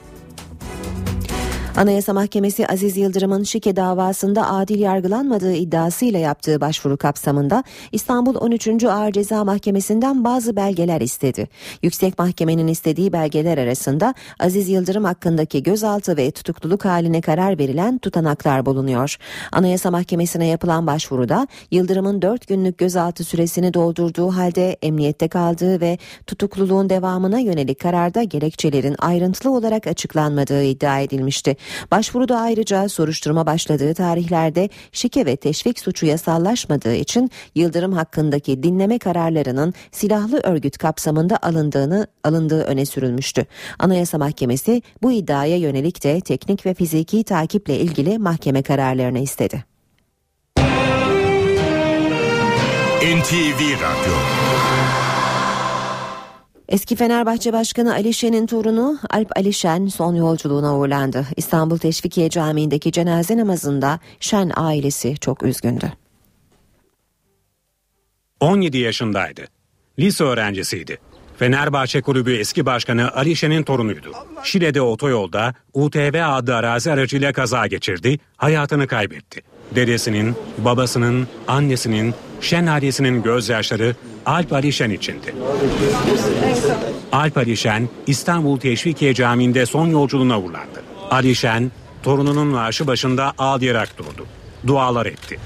[1.76, 8.84] Anayasa Mahkemesi Aziz Yıldırım'ın şike davasında adil yargılanmadığı iddiasıyla yaptığı başvuru kapsamında İstanbul 13.
[8.84, 11.48] Ağır Ceza Mahkemesi'nden bazı belgeler istedi.
[11.82, 18.66] Yüksek Mahkemenin istediği belgeler arasında Aziz Yıldırım hakkındaki gözaltı ve tutukluluk haline karar verilen tutanaklar
[18.66, 19.16] bulunuyor.
[19.52, 26.90] Anayasa Mahkemesi'ne yapılan başvuruda Yıldırım'ın 4 günlük gözaltı süresini doldurduğu halde emniyette kaldığı ve tutukluluğun
[26.90, 31.56] devamına yönelik kararda gerekçelerin ayrıntılı olarak açıklanmadığı iddia edilmişti.
[31.90, 39.74] Başvuruda ayrıca soruşturma başladığı tarihlerde şike ve teşvik suçu yasallaşmadığı için Yıldırım hakkındaki dinleme kararlarının
[39.92, 43.46] silahlı örgüt kapsamında alındığını alındığı öne sürülmüştü.
[43.78, 49.64] Anayasa Mahkemesi bu iddiaya yönelik de teknik ve fiziki takiple ilgili mahkeme kararlarını istedi.
[53.02, 55.01] NTV Radyo
[56.68, 61.26] Eski Fenerbahçe Başkanı Ali Şen'in torunu Alp Ali Şen son yolculuğuna uğurlandı.
[61.36, 65.92] İstanbul Teşvikiye Camii'ndeki cenaze namazında Şen ailesi çok üzgündü.
[68.40, 69.42] 17 yaşındaydı.
[69.98, 70.98] Lise öğrencisiydi.
[71.38, 74.12] Fenerbahçe Kulübü eski başkanı Ali Şen'in torunuydu.
[74.42, 79.40] Şile'de otoyolda UTV adlı arazi aracıyla kaza geçirdi, hayatını kaybetti.
[79.74, 83.96] Dedesinin, babasının, annesinin, Şen ailesinin gözyaşları
[84.26, 85.34] Alp Ali Şen içindi.
[87.12, 90.82] Alp Ali Şen, İstanbul Teşvikiye Camii'nde son yolculuğuna uğurlandı.
[91.10, 94.26] Ali Şen, torununun naaşı başında ağlayarak durdu.
[94.66, 95.38] Dualar etti.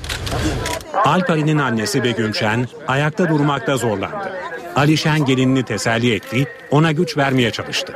[1.05, 4.33] Alp Ali'nin annesi Begüm Şen ayakta durmakta zorlandı.
[4.77, 7.93] Ali Şen gelinini teselli etti, ona güç vermeye çalıştı.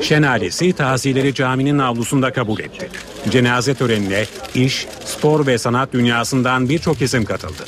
[0.00, 2.88] Şen ailesi tazileri caminin avlusunda kabul etti.
[3.30, 4.24] Cenaze törenine
[4.54, 7.64] iş, spor ve sanat dünyasından birçok isim katıldı.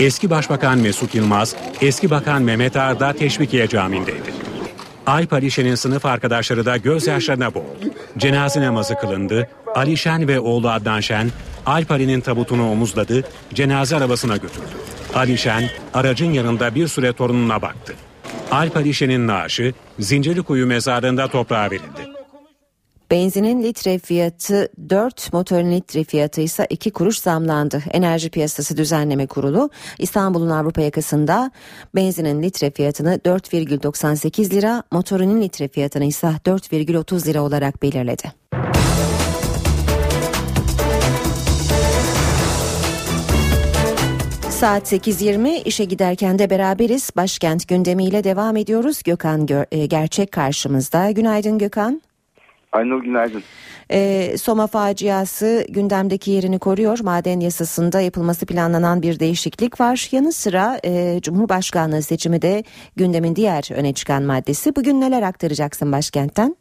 [0.00, 4.32] Eski Başbakan Mesut Yılmaz, eski Bakan Mehmet Ağar da Teşvikiye Camii'ndeydi.
[5.06, 7.94] Alp Alişen'in sınıf arkadaşları da gözyaşlarına boğuldu.
[8.18, 9.48] Cenaze namazı kılındı.
[9.74, 11.30] Ali Şen ve oğlu Adnan Şen,
[11.66, 14.66] Alp Ali'nin tabutunu omuzladı, cenaze arabasına götürdü.
[15.14, 17.94] Ali Şen, aracın yanında bir süre torununa baktı.
[18.50, 22.20] Alp Alişen'in naaşı Zincirlikuyu mezarlığında toprağa verildi.
[23.10, 27.82] Benzinin litre fiyatı 4, motorun litre fiyatı ise 2 kuruş zamlandı.
[27.90, 31.50] Enerji Piyasası Düzenleme Kurulu İstanbul'un Avrupa yakasında
[31.94, 38.32] benzinin litre fiyatını 4,98 lira, motorunun litre fiyatını ise 4,30 lira olarak belirledi.
[44.60, 47.10] Saat 8.20 işe giderken de beraberiz.
[47.16, 49.02] Başkent gündemiyle devam ediyoruz.
[49.02, 51.10] Gökhan Gör- e, Gerçek karşımızda.
[51.10, 52.02] Günaydın Gökhan.
[52.72, 53.42] Aynur günaydın.
[53.92, 56.98] Ee, Soma faciası gündemdeki yerini koruyor.
[57.02, 60.08] Maden yasasında yapılması planlanan bir değişiklik var.
[60.12, 62.64] Yanı sıra e, Cumhurbaşkanlığı seçimi de
[62.96, 64.76] gündemin diğer öne çıkan maddesi.
[64.76, 66.56] Bugün neler aktaracaksın başkentten?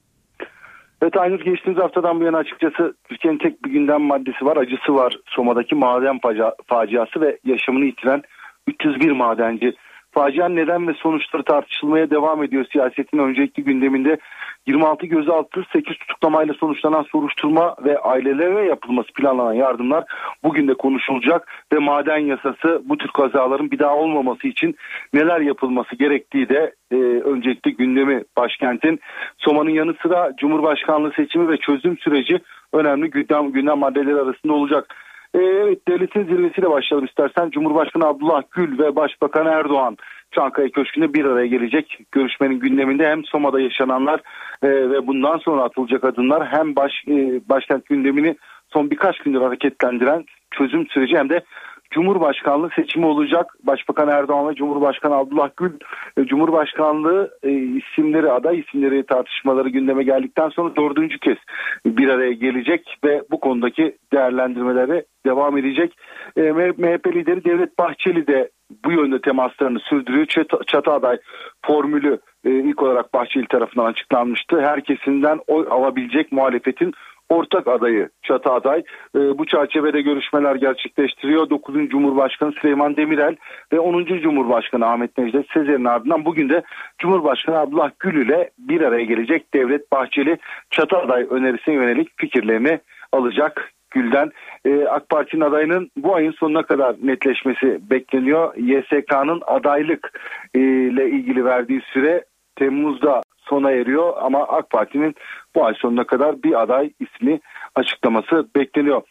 [1.01, 4.57] Evet Aynur geçtiğimiz haftadan bu yana açıkçası Türkiye'nin tek bir gündem maddesi var.
[4.57, 5.17] Acısı var.
[5.25, 8.21] Soma'daki maden facia- faciası ve yaşamını yitiren
[8.67, 9.73] 301 madenci.
[10.11, 12.65] Facianın neden ve sonuçları tartışılmaya devam ediyor.
[12.71, 14.17] Siyasetin öncelikli gündeminde
[14.67, 20.03] 26 gözaltı, 8 tutuklamayla sonuçlanan soruşturma ve ailelere yapılması planlanan yardımlar
[20.43, 24.75] bugün de konuşulacak ve maden yasası bu tür kazaların bir daha olmaması için
[25.13, 28.99] neler yapılması gerektiği de e, öncelikli gündemi başkentin.
[29.37, 32.39] Soma'nın yanı sıra Cumhurbaşkanlığı seçimi ve çözüm süreci
[32.73, 34.95] önemli gündem, gündem maddeleri arasında olacak.
[35.35, 37.49] Ee, Evet devletin zirvesiyle başlayalım istersen.
[37.49, 39.97] Cumhurbaşkanı Abdullah Gül ve Başbakan Erdoğan
[40.31, 41.99] Çankaya Köşkü'nde bir araya gelecek.
[42.11, 44.21] Görüşmenin gündeminde hem Soma'da yaşananlar
[44.63, 48.35] e, ve bundan sonra atılacak adımlar hem baş, e, başkent gündemini
[48.69, 51.41] son birkaç gündür hareketlendiren çözüm süreci hem de
[51.91, 53.55] Cumhurbaşkanlığı seçimi olacak.
[53.63, 55.71] Başbakan Erdoğan ve Cumhurbaşkanı Abdullah Gül
[56.17, 61.37] e, Cumhurbaşkanlığı e, isimleri aday isimleri tartışmaları gündeme geldikten sonra dördüncü kez
[61.85, 65.93] bir araya gelecek ve bu konudaki değerlendirmelere devam edecek.
[66.37, 68.49] E, MHP lideri Devlet Bahçeli de
[68.85, 70.25] bu yönde temaslarını sürdürüyor.
[70.67, 71.17] Çatı, aday
[71.65, 74.61] formülü ilk olarak Bahçeli tarafından açıklanmıştı.
[74.61, 76.93] Her kesimden oy alabilecek muhalefetin
[77.29, 78.83] ortak adayı çatı aday.
[79.15, 81.49] E, bu çerçevede görüşmeler gerçekleştiriyor.
[81.49, 81.89] 9.
[81.89, 83.35] Cumhurbaşkanı Süleyman Demirel
[83.73, 84.05] ve 10.
[84.05, 86.63] Cumhurbaşkanı Ahmet Necdet Sezer'in ardından bugün de
[86.97, 90.37] Cumhurbaşkanı Abdullah Gül ile bir araya gelecek Devlet Bahçeli
[90.69, 92.79] çatı aday önerisine yönelik fikirlerini
[93.11, 93.71] alacak.
[93.91, 94.31] Gül'den
[94.65, 98.55] e, AK Parti'nin adayının bu ayın sonuna kadar netleşmesi bekleniyor.
[98.55, 100.19] YSK'nın adaylık
[100.53, 102.25] e, ile ilgili verdiği süre
[102.59, 105.15] Temmuz'da sona eriyor ama AK Parti'nin
[105.55, 107.39] bu ay sonuna kadar bir aday ismi
[107.75, 109.01] açıklaması bekleniyor.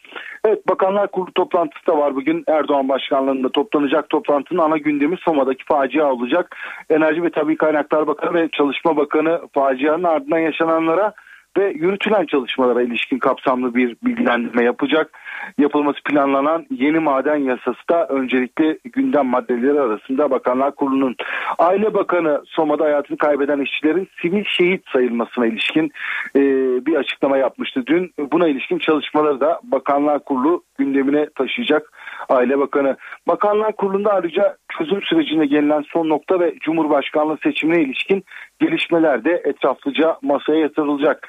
[0.45, 6.11] Evet Bakanlar Kurulu toplantısı da var bugün Erdoğan Başkanlığı'nda toplanacak toplantının ana gündemi Soma'daki facia
[6.11, 6.55] olacak.
[6.89, 11.13] Enerji ve Tabi Kaynaklar Bakanı ve Çalışma Bakanı facianın ardından yaşananlara
[11.59, 15.19] ve yürütülen çalışmalara ilişkin kapsamlı bir bilgilendirme yapacak.
[15.57, 21.15] Yapılması planlanan yeni maden yasası da öncelikli gündem maddeleri arasında Bakanlar Kurulu'nun.
[21.59, 25.91] Aile Bakanı Soma'da hayatını kaybeden işçilerin sivil şehit sayılmasına ilişkin
[26.35, 26.41] e,
[26.85, 28.13] bir açıklama yapmıştı dün.
[28.31, 31.91] Buna ilişkin çalışmaları da Bakanlar Kurulu gündemine taşıyacak
[32.29, 32.97] Aile Bakanı.
[33.27, 38.23] Bakanlar Kurulu'nda ayrıca çözüm sürecinde gelinen son nokta ve Cumhurbaşkanlığı seçimine ilişkin
[38.59, 41.27] gelişmeler de etraflıca masaya yatırılacak.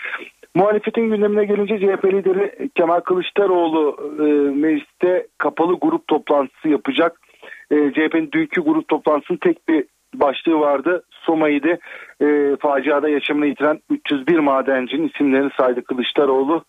[0.55, 4.23] Muhalefetin gündemine gelince CHP lideri Kemal Kılıçdaroğlu e,
[4.59, 7.21] mecliste kapalı grup toplantısı yapacak.
[7.71, 9.85] E, CHP'nin dünkü grup toplantısının tek bir
[10.15, 11.03] başlığı vardı.
[11.11, 11.79] Soma'ydı.
[12.23, 16.65] E, faciada yaşamını yitiren 301 madencinin isimlerini saydı Kılıçdaroğlu.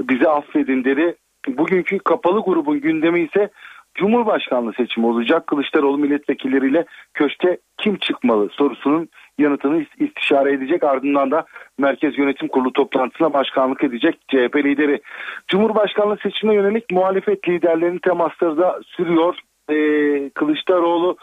[0.00, 1.16] Bizi affedin dedi.
[1.48, 3.48] Bugünkü kapalı grubun gündemi ise
[3.94, 5.46] Cumhurbaşkanlığı seçimi olacak.
[5.46, 6.84] Kılıçdaroğlu milletvekilleriyle
[7.14, 10.84] köşte kim çıkmalı sorusunun yanıtını istişare edecek.
[10.84, 11.44] Ardından da
[11.78, 15.00] Merkez Yönetim Kurulu toplantısına başkanlık edecek CHP lideri.
[15.48, 19.36] Cumhurbaşkanlığı seçimine yönelik muhalefet liderlerinin temasları da sürüyor.
[19.70, 21.16] Ee, Kılıçdaroğlu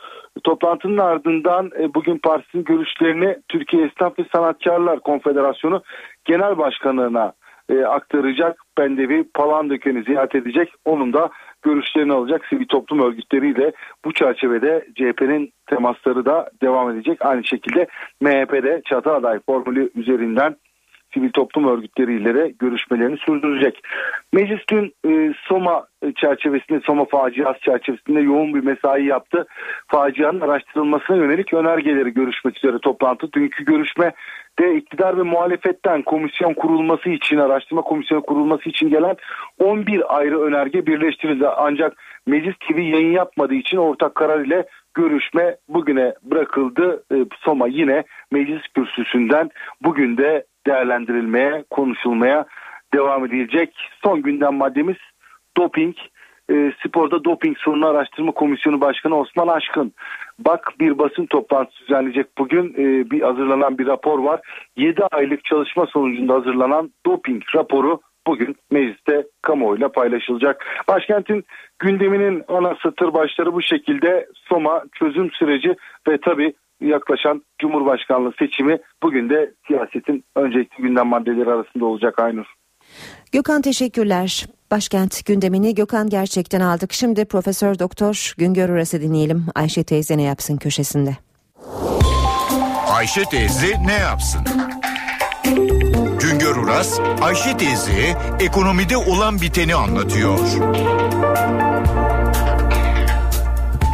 [0.44, 5.84] toplantının ardından e, bugün partisinin görüşlerini Türkiye Esnaf ve Sanatkarlar Konfederasyonu
[6.26, 7.34] Genel Başkanlığına
[7.70, 8.62] e, aktaracak.
[8.78, 10.74] Bendevi Palandöken'i ziyaret edecek.
[10.86, 11.30] Onun da
[11.62, 13.72] görüşlerini alacak sivil toplum örgütleriyle
[14.06, 17.26] bu çerçevede CHP'nin temasları da devam edecek.
[17.26, 17.88] Aynı şekilde
[18.22, 20.56] MHP'de çatı aday formülü üzerinden
[21.14, 23.82] sivil toplum örgütleriyle de görüşmelerini sürdürecek.
[24.34, 29.46] Meclis dün e, Soma çerçevesinde, Soma faciası çerçevesinde yoğun bir mesai yaptı.
[29.88, 33.34] Facianın araştırılmasına yönelik önergeleri görüşmek üzere toplantı.
[33.34, 34.12] Dünkü görüşme
[34.60, 39.16] de iktidar ve muhalefetten komisyon kurulması için, araştırma komisyonu kurulması için gelen
[39.60, 41.48] 11 ayrı önerge birleştirildi.
[41.48, 41.98] Ancak
[42.28, 47.04] Meclis TV yayın yapmadığı için ortak karar ile görüşme bugüne bırakıldı.
[47.12, 49.50] E, Soma yine meclis kürsüsünden
[49.84, 52.46] bugün de değerlendirilmeye, konuşulmaya
[52.94, 53.90] devam edilecek.
[54.04, 54.98] Son gündem maddemiz
[55.58, 55.96] doping.
[56.52, 59.94] E, sporda doping sorunu araştırma komisyonu başkanı Osman Aşkın.
[60.40, 64.42] Bak bir basın toplantısı düzenleyecek bugün e, bir hazırlanan bir rapor var.
[64.78, 70.66] 7 aylık çalışma sonucunda hazırlanan doping raporu bugün mecliste kamuoyuyla paylaşılacak.
[70.88, 71.44] Başkentin
[71.80, 75.76] gündeminin ana satır başları bu şekilde Soma çözüm süreci
[76.08, 82.46] ve tabi yaklaşan Cumhurbaşkanlığı seçimi bugün de siyasetin öncelikli gündem maddeleri arasında olacak Aynur.
[83.32, 84.46] Gökhan teşekkürler.
[84.72, 86.94] Başkent gündemini Gökhan gerçekten aldık.
[86.94, 89.46] Şimdi Profesör Doktor Güngör Uras'ı dinleyelim.
[89.56, 91.18] Ayşe teyze ne yapsın köşesinde.
[92.88, 94.42] Ayşe teyze ne yapsın?
[96.20, 100.40] Güngör Uras, Ayşe teyze ekonomide olan biteni anlatıyor.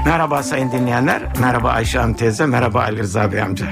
[0.05, 3.65] Merhaba sayın dinleyenler, merhaba Ayşe Hanım teyze, merhaba Ali Rıza Bey amca.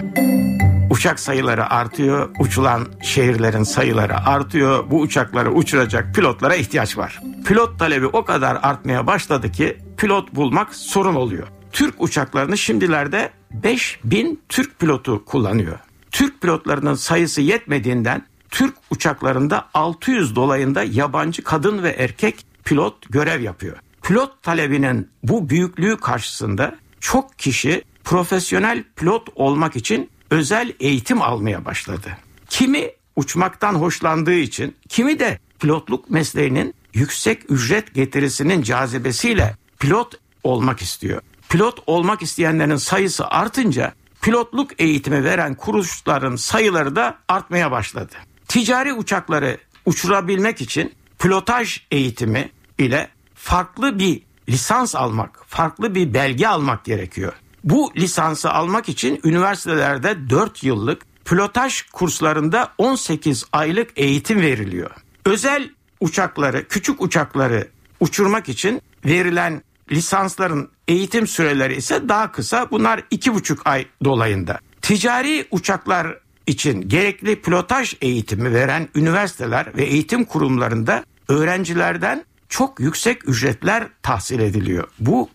[0.95, 4.91] Uçak sayıları artıyor, uçulan şehirlerin sayıları artıyor.
[4.91, 7.21] Bu uçakları uçuracak pilotlara ihtiyaç var.
[7.45, 11.47] Pilot talebi o kadar artmaya başladı ki pilot bulmak sorun oluyor.
[11.71, 15.79] Türk uçaklarını şimdilerde 5000 Türk pilotu kullanıyor.
[16.11, 23.77] Türk pilotlarının sayısı yetmediğinden Türk uçaklarında 600 dolayında yabancı kadın ve erkek pilot görev yapıyor.
[24.03, 32.17] Pilot talebinin bu büyüklüğü karşısında çok kişi profesyonel pilot olmak için özel eğitim almaya başladı.
[32.49, 40.13] Kimi uçmaktan hoşlandığı için, kimi de pilotluk mesleğinin yüksek ücret getirisinin cazibesiyle pilot
[40.43, 41.21] olmak istiyor.
[41.49, 48.15] Pilot olmak isteyenlerin sayısı artınca pilotluk eğitimi veren kuruluşların sayıları da artmaya başladı.
[48.47, 56.85] Ticari uçakları uçurabilmek için pilotaj eğitimi ile farklı bir lisans almak, farklı bir belge almak
[56.85, 57.33] gerekiyor.
[57.65, 64.91] Bu lisansı almak için üniversitelerde 4 yıllık pilotaj kurslarında 18 aylık eğitim veriliyor.
[65.25, 67.67] Özel uçakları, küçük uçakları
[67.99, 69.61] uçurmak için verilen
[69.91, 72.71] lisansların eğitim süreleri ise daha kısa.
[72.71, 74.59] Bunlar iki buçuk ay dolayında.
[74.81, 83.87] Ticari uçaklar için gerekli pilotaj eğitimi veren üniversiteler ve eğitim kurumlarında öğrencilerden çok yüksek ücretler
[84.03, 84.87] tahsil ediliyor.
[84.99, 85.29] Bu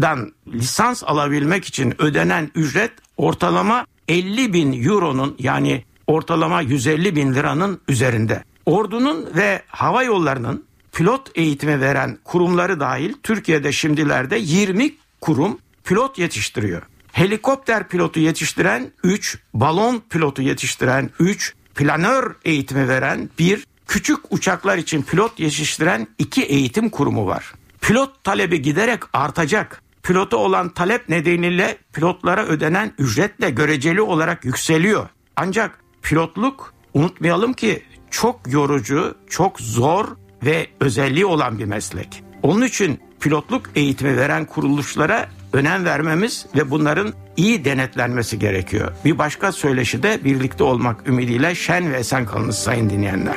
[0.00, 7.80] kurslardan lisans alabilmek için ödenen ücret ortalama 50 bin euronun yani ortalama 150 bin liranın
[7.88, 8.44] üzerinde.
[8.66, 16.82] Ordunun ve hava yollarının pilot eğitimi veren kurumları dahil Türkiye'de şimdilerde 20 kurum pilot yetiştiriyor.
[17.12, 25.02] Helikopter pilotu yetiştiren 3, balon pilotu yetiştiren 3, planör eğitimi veren 1, küçük uçaklar için
[25.02, 27.52] pilot yetiştiren 2 eğitim kurumu var.
[27.80, 29.82] Pilot talebi giderek artacak.
[30.02, 35.08] Pilota olan talep nedeniyle pilotlara ödenen ücret de göreceli olarak yükseliyor.
[35.36, 40.06] Ancak pilotluk unutmayalım ki çok yorucu, çok zor
[40.44, 42.22] ve özelliği olan bir meslek.
[42.42, 48.92] Onun için pilotluk eğitimi veren kuruluşlara önem vermemiz ve bunların iyi denetlenmesi gerekiyor.
[49.04, 53.36] Bir başka söyleşi de birlikte olmak ümidiyle şen ve esen kalınız sayın dinleyenler.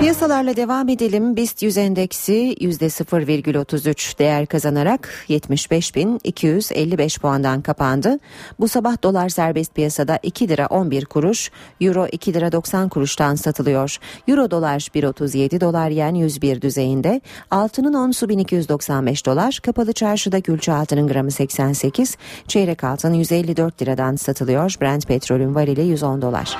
[0.00, 1.36] Piyasalarla devam edelim.
[1.36, 8.18] BIST 100 endeksi %0,33 değer kazanarak 75.255 puandan kapandı.
[8.60, 13.96] Bu sabah dolar serbest piyasada 2 lira 11 kuruş, euro 2 lira 90 kuruştan satılıyor.
[14.28, 17.20] Euro dolar 1.37 dolar yen 101 düzeyinde.
[17.50, 19.60] Altının onsu 1295 dolar.
[19.62, 22.16] Kapalı çarşıda külçe altının gramı 88,
[22.48, 24.74] çeyrek altın 154 liradan satılıyor.
[24.80, 26.56] Brent petrolün varili 110 dolar.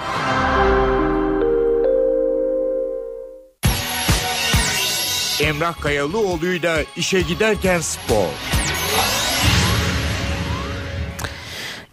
[5.41, 8.27] Emrah Kayalıoğlu'yla işe giderken spor.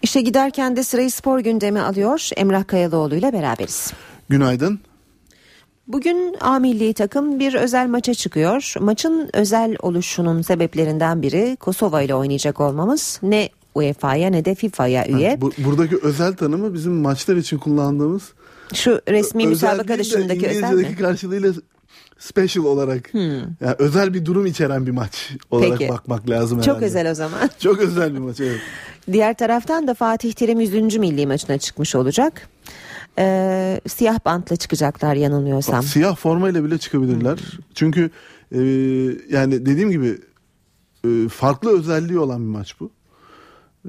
[0.01, 2.29] İşe giderken de sırayı spor gündemi alıyor.
[2.37, 3.93] Emrah Kayalıoğlu ile beraberiz.
[4.29, 4.79] Günaydın.
[5.87, 8.73] Bugün A milli takım bir özel maça çıkıyor.
[8.79, 13.19] Maçın özel oluşunun sebeplerinden biri Kosova ile oynayacak olmamız.
[13.23, 15.29] Ne UEFA'ya ne de FIFA'ya üye.
[15.29, 18.23] Ha, bu, buradaki özel tanımı bizim maçlar için kullandığımız
[18.73, 20.95] şu resmi özel müsabaka dışındaki özel mi?
[20.95, 21.53] karşılığıyla
[22.19, 25.91] special olarak yani özel bir durum içeren bir maç olarak Peki.
[25.91, 26.85] bakmak lazım Çok herhalde.
[26.85, 27.49] özel o zaman.
[27.59, 28.59] Çok özel bir maç evet.
[29.11, 30.97] Diğer taraftan da Fatih Terim 100.
[30.97, 32.49] milli maçına çıkmış olacak.
[33.19, 35.83] Ee, siyah bantla çıkacaklar yanılmıyorsam.
[35.83, 37.39] Siyah formayla bile çıkabilirler.
[37.73, 38.09] Çünkü
[38.51, 38.59] e,
[39.29, 40.17] yani dediğim gibi
[41.05, 42.91] e, farklı özelliği olan bir maç bu.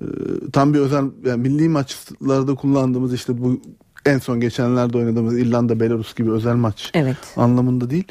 [0.00, 0.04] E,
[0.52, 3.60] tam bir özel yani milli maçlarda kullandığımız işte bu
[4.08, 7.16] en son geçenlerde oynadığımız İrlanda Belarus gibi özel maç Evet.
[7.36, 8.04] anlamında değil.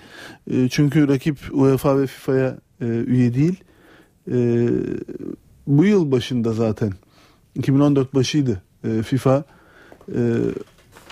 [0.52, 3.64] E, çünkü rakip UEFA ve FIFA'ya e, üye değil.
[4.32, 4.68] E,
[5.68, 6.94] bu yıl başında zaten
[7.56, 9.44] 2014 başıydı e, FIFA
[10.16, 10.20] e,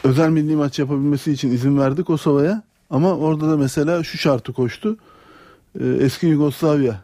[0.03, 4.97] özel milli maç yapabilmesi için izin verdi Kosova'ya ama orada da mesela şu şartı koştu.
[5.79, 7.01] E, eski Yugoslavya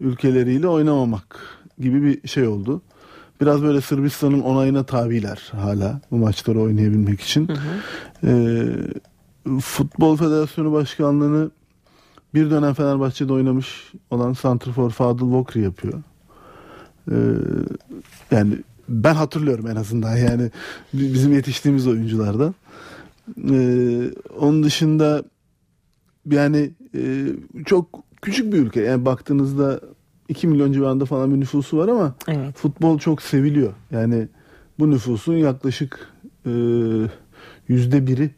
[0.00, 1.38] ülkeleriyle oynamamak
[1.78, 2.82] gibi bir şey oldu.
[3.42, 7.48] Biraz böyle Sırbistan'ın onayına tabiler hala bu maçları oynayabilmek için.
[8.24, 8.64] E,
[9.60, 11.50] Futbol Federasyonu Başkanlığı'nı
[12.34, 16.02] bir dönem Fenerbahçe'de oynamış olan Santrfor Fadıl Vokri yapıyor.
[17.10, 17.16] E,
[18.30, 20.50] yani ben hatırlıyorum en azından yani
[20.92, 22.54] bizim yetiştiğimiz oyunculardan.
[23.50, 25.22] Ee, onun dışında
[26.30, 27.26] yani e,
[27.66, 27.86] çok
[28.22, 28.80] küçük bir ülke.
[28.80, 29.80] Yani baktığınızda
[30.32, 32.56] 2 milyon civarında falan bir nüfusu var ama Evet.
[32.56, 33.72] futbol çok seviliyor.
[33.90, 34.28] Yani
[34.78, 36.08] bu nüfusun yaklaşık
[36.46, 36.50] e,
[37.68, 38.30] yüzde biri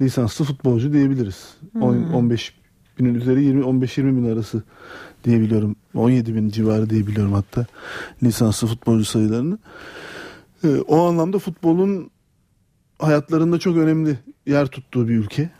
[0.00, 1.54] lisanslı futbolcu diyebiliriz.
[1.72, 2.14] Hmm.
[2.14, 2.54] 15
[2.98, 4.62] binin üzeri 20 15-20 bin arası
[5.24, 5.76] diyebiliyorum.
[5.94, 7.66] 17 bin civarı diyebiliyorum hatta
[8.22, 9.58] lisanslı futbolcu sayılarını.
[10.64, 12.10] Ee, o anlamda futbolun
[12.98, 15.50] hayatlarında çok önemli yer tuttuğu bir ülke.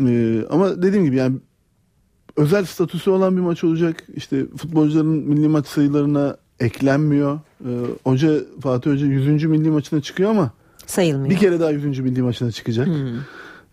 [0.00, 1.36] Ee, ama dediğim gibi yani
[2.36, 4.02] özel statüsü olan bir maç olacak.
[4.16, 7.40] İşte futbolcuların milli maç sayılarına eklenmiyor.
[7.64, 7.68] Ee,
[8.04, 9.44] hoca Fatih Hoca 100.
[9.44, 10.50] milli maçına çıkıyor ama
[10.86, 11.30] sayılmıyor.
[11.30, 11.98] Bir kere daha 100.
[12.00, 12.88] milli maçına çıkacak.
[12.88, 12.92] Ee,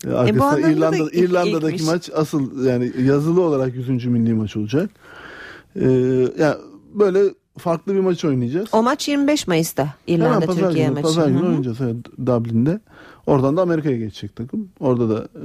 [0.08, 1.88] E, Arkasında da İrlanda, İrlanda'daki ilkmiş.
[1.94, 4.06] maç asıl yani yazılı olarak 100.
[4.06, 4.90] milli maç olacak.
[5.76, 5.90] Ee,
[6.40, 6.58] ya
[6.94, 7.20] böyle
[7.58, 8.68] farklı bir maç oynayacağız.
[8.72, 11.04] O maç 25 Mayıs'ta İrlanda Hemen pazar Türkiye günü, maçı.
[11.04, 11.96] Pazar günü oynayacağız evet,
[12.26, 12.80] Dublin'de.
[13.28, 14.70] Oradan da Amerika'ya geçecek takım.
[14.80, 15.44] Orada da e,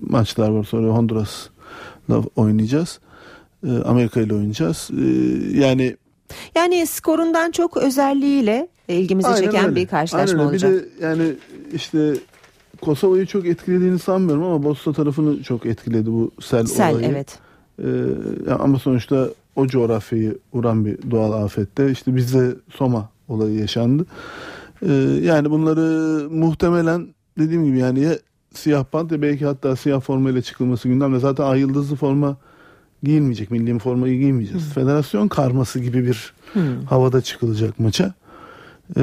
[0.00, 0.64] maçlar var.
[0.64, 1.50] Sonra Honduras'la
[2.36, 3.00] oynayacağız.
[3.66, 4.90] E, Amerika ile oynayacağız.
[4.98, 5.04] E,
[5.58, 5.96] yani
[6.54, 9.76] Yani skorundan çok özelliğiyle ilgimizi Aynen çeken öyle.
[9.76, 10.66] bir karşılaşma Aynen öyle.
[10.66, 10.72] olacak.
[10.96, 11.34] Bir de yani
[11.72, 12.14] işte
[12.82, 17.06] Kosova'yı çok etkilediğini sanmıyorum ama Bosna tarafını çok etkiledi bu sel, Sel, olayı.
[17.10, 17.38] evet.
[17.84, 24.06] Ee, ama sonuçta o coğrafyayı vuran bir doğal afette işte bizde Soma olayı yaşandı.
[24.82, 24.92] Ee,
[25.22, 25.80] yani bunları
[26.30, 27.06] muhtemelen
[27.38, 28.12] dediğim gibi yani ya
[28.54, 31.18] siyah bant ya belki hatta siyah formayla çıkılması gündemde.
[31.18, 32.36] Zaten ay yıldızlı forma
[33.02, 33.50] giyilmeyecek.
[33.50, 34.72] Milli formayı giymeyeceğiz.
[34.72, 36.84] Federasyon karması gibi bir Hmm.
[36.84, 38.14] havada çıkılacak maça.
[38.96, 39.02] Ee,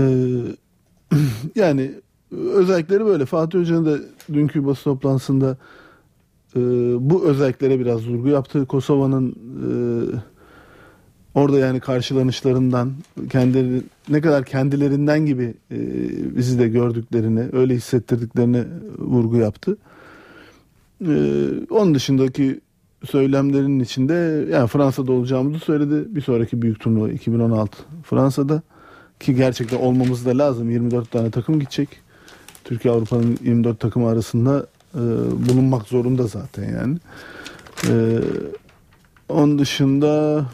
[1.55, 1.91] yani
[2.31, 3.25] özellikleri böyle.
[3.25, 3.97] Fatih Hoca'nın da
[4.33, 5.57] dünkü basın toplantısında
[6.55, 6.59] e,
[7.09, 8.65] bu özelliklere biraz vurgu yaptı.
[8.65, 9.69] Kosova'nın e,
[11.35, 12.93] orada yani karşılanışlarından
[13.29, 15.77] kendileri ne kadar kendilerinden gibi e,
[16.35, 18.63] bizi de gördüklerini, öyle hissettirdiklerini
[18.97, 19.77] vurgu yaptı.
[21.01, 21.13] E,
[21.69, 22.61] onun dışındaki
[23.05, 26.15] söylemlerinin içinde yani Fransa'da olacağımızı söyledi.
[26.15, 28.61] Bir sonraki büyük turnuva 2016 Fransa'da
[29.19, 30.71] ki gerçekten olmamız da lazım.
[30.71, 31.89] 24 tane takım gidecek.
[32.63, 34.99] Türkiye Avrupa'nın 24 takımı arasında e,
[35.49, 36.97] bulunmak zorunda zaten yani.
[37.87, 38.19] E,
[39.29, 40.45] onun dışında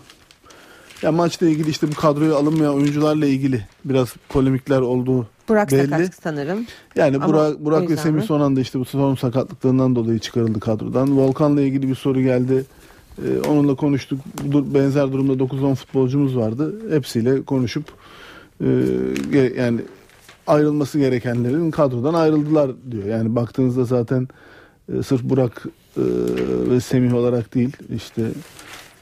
[1.04, 5.90] ya maçla ilgili işte bu kadroya alınmayan oyuncularla ilgili biraz polemikler olduğu Burak belli.
[5.90, 6.66] sakat sanırım.
[6.96, 8.28] Yani Ama Burak, Burak ve Semih mi?
[8.28, 11.18] son anda işte bu son sakatlıklarından dolayı çıkarıldı kadrodan.
[11.18, 12.66] Volkan'la ilgili bir soru geldi.
[13.26, 14.20] Ee, onunla konuştuk.
[14.46, 16.76] Benzer durumda 9-10 futbolcumuz vardı.
[16.96, 17.84] Hepsiyle konuşup
[18.62, 18.68] e,
[19.58, 19.82] yani
[20.48, 23.06] ayrılması gerekenlerin kadrodan ayrıldılar diyor.
[23.06, 24.28] Yani baktığınızda zaten
[24.94, 25.66] e, sırf Burak
[25.98, 26.02] e,
[26.70, 28.22] ve Semih olarak değil işte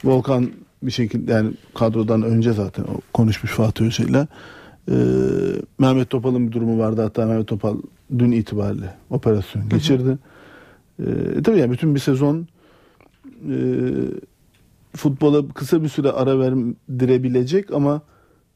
[0.04, 0.50] Volkan
[0.82, 4.26] bir şekilde yani kadrodan önce zaten o konuşmuş Fatih Hoca'yla
[4.88, 4.94] e,
[5.78, 7.76] Mehmet Topal'ın bir durumu vardı hatta Mehmet Topal
[8.18, 10.18] dün itibariyle operasyon geçirdi.
[10.98, 11.04] E,
[11.44, 12.46] tabii yani bütün bir sezon
[13.26, 13.56] e,
[14.96, 18.02] futbola kısa bir süre ara verdirebilecek ama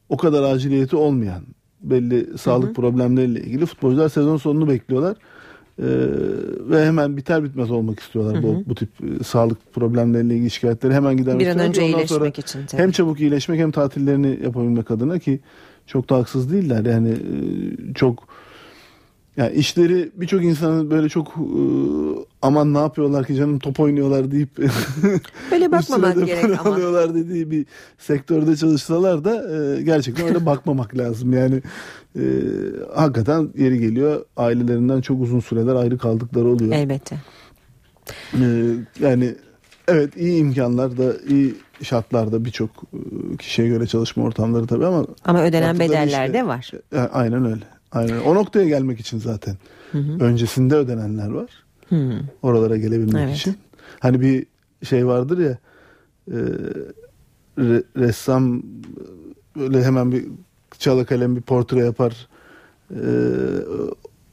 [0.09, 1.43] o kadar aciliyeti olmayan
[1.81, 5.17] belli sağlık problemleriyle ilgili futbolcular sezon sonunu bekliyorlar.
[5.79, 5.85] Ee,
[6.69, 11.17] ve hemen biter bitmez olmak istiyorlar bu, bu tip e, sağlık problemleriyle ilgili şikayetleri hemen
[11.17, 12.81] gidermek Bir an önce Ondan iyileşmek sonra için tabii.
[12.81, 15.39] Hem çabuk iyileşmek hem tatillerini yapabilmek adına ki
[15.87, 18.27] çok da haksız değiller yani e, çok
[19.37, 21.61] yani işleri birçok insanın böyle çok e,
[22.41, 24.49] aman ne yapıyorlar ki canım top oynuyorlar deyip
[25.51, 26.71] Böyle bakmamak gerek ama.
[26.71, 27.65] alıyorlar dediği bir
[27.97, 31.33] sektörde çalışsalar da e, gerçekten öyle bakmamak lazım.
[31.33, 31.61] Yani
[32.17, 32.23] e,
[32.95, 36.71] hakikaten yeri geliyor ailelerinden çok uzun süreler ayrı kaldıkları oluyor.
[36.73, 37.15] Elbette.
[38.33, 38.45] E,
[38.99, 39.35] yani
[39.87, 45.79] evet iyi imkanlarda iyi şartlarda birçok e, kişiye göre çalışma ortamları tabii ama Ama ödenen
[45.79, 46.71] bedeller işte- de var.
[46.93, 47.63] E, Aynen öyle.
[47.91, 48.19] Aynen.
[48.19, 49.57] O noktaya gelmek için zaten
[49.91, 50.23] Hı hı.
[50.23, 51.49] öncesinde ödenenler var.
[51.89, 52.11] Hı.
[52.41, 53.35] Oralara gelebilmek Evet.
[53.37, 53.55] için.
[53.99, 54.45] Hani bir
[54.83, 55.57] şey vardır ya
[56.31, 56.37] e,
[57.57, 58.63] re- ressam
[59.55, 60.25] böyle hemen bir
[60.79, 62.27] çala kalem bir portre yapar.
[62.91, 63.01] E,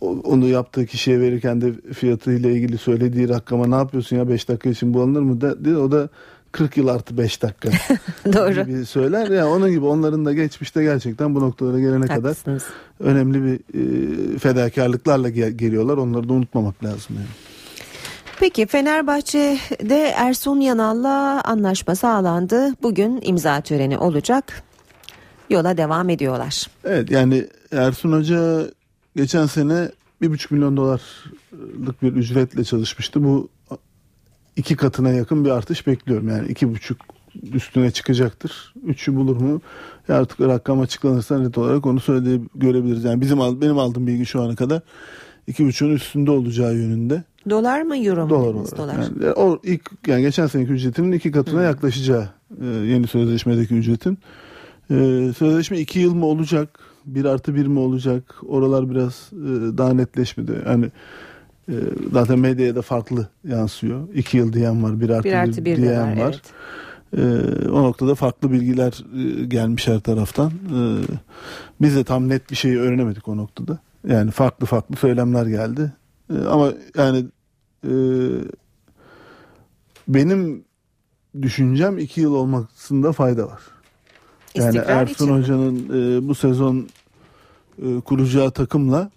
[0.00, 4.68] o- onu yaptığı kişiye verirken de fiyatıyla ilgili söylediği rakama ne yapıyorsun ya 5 dakika
[4.70, 5.40] için bu alınır mı?
[5.40, 6.08] De, de- o da
[6.52, 7.68] 40 yıl artı 5 dakika
[8.32, 8.64] Doğru.
[8.64, 9.28] gibi söyler.
[9.30, 12.36] Ya onun gibi onların da geçmişte gerçekten bu noktalara gelene kadar
[13.00, 15.96] önemli bir e, fedakarlıklarla gel- geliyorlar.
[15.96, 17.26] Onları da unutmamak lazım yani.
[18.40, 22.68] Peki Fenerbahçe'de Ersun Yanal'la anlaşma sağlandı.
[22.82, 24.62] Bugün imza töreni olacak.
[25.50, 26.66] Yola devam ediyorlar.
[26.84, 28.70] Evet yani Ersun Hoca
[29.16, 29.90] geçen sene
[30.22, 33.24] bir buçuk milyon dolarlık bir ücretle çalışmıştı.
[33.24, 33.48] Bu
[34.56, 36.28] iki katına yakın bir artış bekliyorum.
[36.28, 37.00] Yani iki buçuk
[37.52, 38.74] üstüne çıkacaktır.
[38.86, 39.60] Üçü bulur mu?
[40.08, 43.04] Ya artık rakam açıklanırsa net olarak onu söyleyip görebiliriz.
[43.04, 44.80] Yani bizim benim aldığım bilgi şu ana kadar
[45.46, 47.22] iki buçuğun üstünde olacağı yönünde.
[47.50, 48.30] Dolar mı euro mu?
[48.30, 48.78] Dolar olarak.
[48.78, 48.96] Dolar.
[48.96, 52.28] Yani o ilk yani geçen seneki ücretinin iki katına yaklaşacağı
[52.60, 54.18] e, yeni sözleşmedeki ücretin.
[54.90, 56.78] E, sözleşme iki yıl mı olacak?
[57.06, 58.36] Bir artı bir mi olacak?
[58.46, 60.62] Oralar biraz e, daha netleşmedi.
[60.66, 60.90] Yani
[61.68, 61.74] e,
[62.12, 64.08] zaten medyaya da farklı yansıyor.
[64.14, 66.42] İki yıl diyen var, bir artı Bir artı bir diyen var, var.
[67.16, 67.22] E,
[67.68, 70.50] o noktada farklı bilgiler e, gelmiş her taraftan.
[70.50, 70.80] E,
[71.80, 73.78] biz de tam net bir şeyi öğrenemedik o noktada.
[74.08, 75.92] Yani farklı farklı söylemler geldi.
[76.34, 77.24] E, ama yani
[77.84, 77.92] e,
[80.08, 80.64] benim
[81.42, 83.60] düşüncem iki yıl olmasında fayda var.
[84.54, 85.34] Yani İstikrar Ersun için?
[85.34, 86.88] Hoca'nın e, bu sezon
[87.82, 89.10] e, kuracağı takımla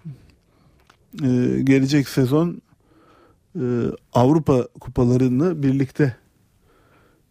[1.23, 2.61] e, gelecek sezon
[3.55, 3.63] e,
[4.13, 6.15] Avrupa kupalarını birlikte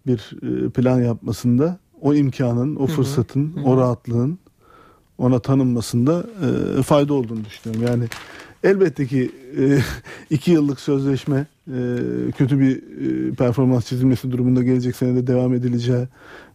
[0.07, 2.97] bir e, plan yapmasında o imkanın, o Hı hı.
[2.97, 4.39] fırsatın, o rahatlığın
[5.19, 6.27] ona tanınmasında
[6.79, 7.87] e, fayda olduğunu düşünüyorum.
[7.87, 8.09] Yani
[8.65, 9.79] elbette ki e,
[10.35, 11.79] iki yıllık sözleşme e,
[12.39, 16.07] kötü bir e, performans çizilmesi durumunda gelecek sene de devam edileceği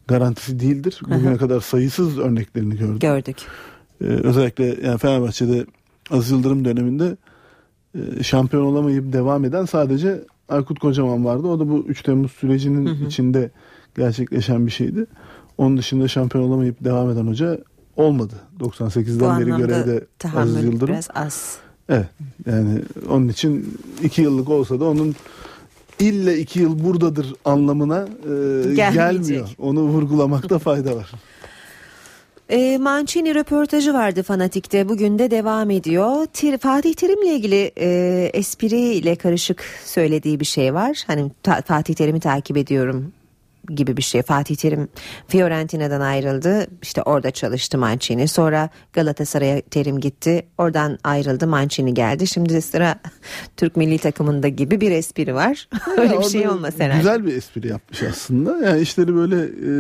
[0.08, 1.02] garantisi değildir.
[1.08, 3.02] Bugüne kadar sayısız örneklerini gördük.
[3.02, 3.38] Gördük.
[4.02, 5.66] Ee, özellikle yani Fenerbahçe'de
[6.12, 7.18] Aziz Yıldırım döneminde
[7.96, 11.48] e, şampiyon olamayıp devam eden sadece Aykut Kocaman vardı.
[11.48, 13.06] O da bu 3 Temmuz sürecinin Hı hı.
[13.08, 13.52] içinde
[13.98, 15.06] gerçekleşen bir şeydi.
[15.58, 17.60] Onun dışında şampiyon olamayıp devam eden hoca
[17.96, 18.34] olmadı.
[18.60, 20.94] Bu 98'den beri anlamda görevde Aziz Yıldırım.
[20.94, 21.58] biraz az.
[21.90, 22.08] Evet.
[22.46, 25.16] Yani onun için iki yıllık olsa da onun
[26.02, 28.28] ille iki yıl buradadır anlamına e,
[28.76, 28.94] Gelmeyecek.
[28.94, 29.48] gelmiyor.
[29.60, 31.12] Onu vurgulamakta fayda var.
[32.50, 34.90] E, Mancini röportajı vardı Fanatik'te.
[34.90, 36.26] Bugün de devam ediyor.
[36.34, 37.90] Tir, Fatih Terim'le ilgili e,
[38.34, 41.04] espriyle karışık söylediği bir şey var.
[41.08, 43.12] Hani ta- Fatih Terim'i takip ediyorum
[43.76, 44.22] gibi bir şey.
[44.22, 44.88] Fatih Terim
[45.28, 46.68] Fiorentina'dan ayrıldı.
[46.82, 48.28] İşte orada çalıştı Mancini.
[48.28, 50.46] Sonra Galatasaray'a Terim gitti.
[50.58, 52.28] Oradan ayrıldı Mancini geldi.
[52.28, 52.96] Şimdi sıra
[53.58, 55.70] Türk milli takımında gibi bir espri var.
[55.98, 56.98] Öyle bir Ya şey olmaz herhalde.
[56.98, 58.66] Güzel bir espri yapmış aslında.
[58.66, 59.72] Yani işleri böyle e,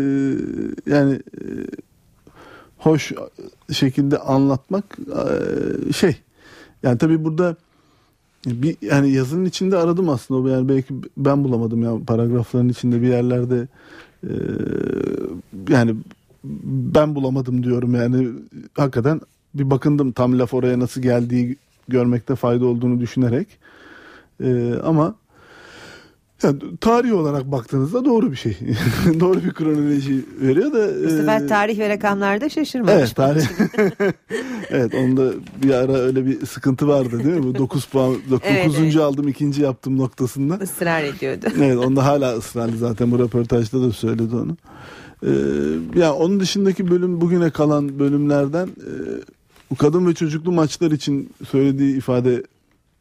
[0.95, 1.45] yani e,
[2.77, 3.11] hoş
[3.71, 4.97] şekilde anlatmak
[5.89, 6.15] e, şey.
[6.83, 7.55] Yani tabii burada
[8.45, 10.49] bir yani yazının içinde aradım aslında.
[10.49, 13.67] Yani belki ben bulamadım ya paragrafların içinde bir yerlerde
[14.23, 14.33] e,
[15.69, 15.95] yani
[16.93, 18.27] ben bulamadım diyorum yani
[18.77, 19.21] hakikaten
[19.53, 21.55] bir bakındım tam laf oraya nasıl geldiği
[21.87, 23.47] görmekte fayda olduğunu düşünerek.
[24.43, 25.15] E, ama
[26.43, 28.57] Yani tarih olarak baktığınızda doğru bir şey.
[29.19, 31.05] doğru bir kronoloji veriyor da.
[31.05, 32.93] Bu sefer e, tarih ve rakamlarda şaşırmamış.
[32.93, 33.45] Evet tarih.
[34.69, 35.31] evet onda
[35.63, 37.43] bir ara öyle bir sıkıntı vardı değil mi?
[37.43, 38.41] Bu 9 puan 9.
[38.51, 38.95] Evet, evet.
[38.95, 40.63] aldım ikinci yaptım noktasında.
[40.63, 41.45] Israr ediyordu.
[41.57, 44.57] evet onda hala ısrarlı zaten bu röportajda da söyledi onu.
[45.25, 45.29] Ee,
[45.99, 48.67] ya onun dışındaki bölüm bugüne kalan bölümlerden
[49.71, 52.43] e, kadın ve çocuklu maçlar için söylediği ifade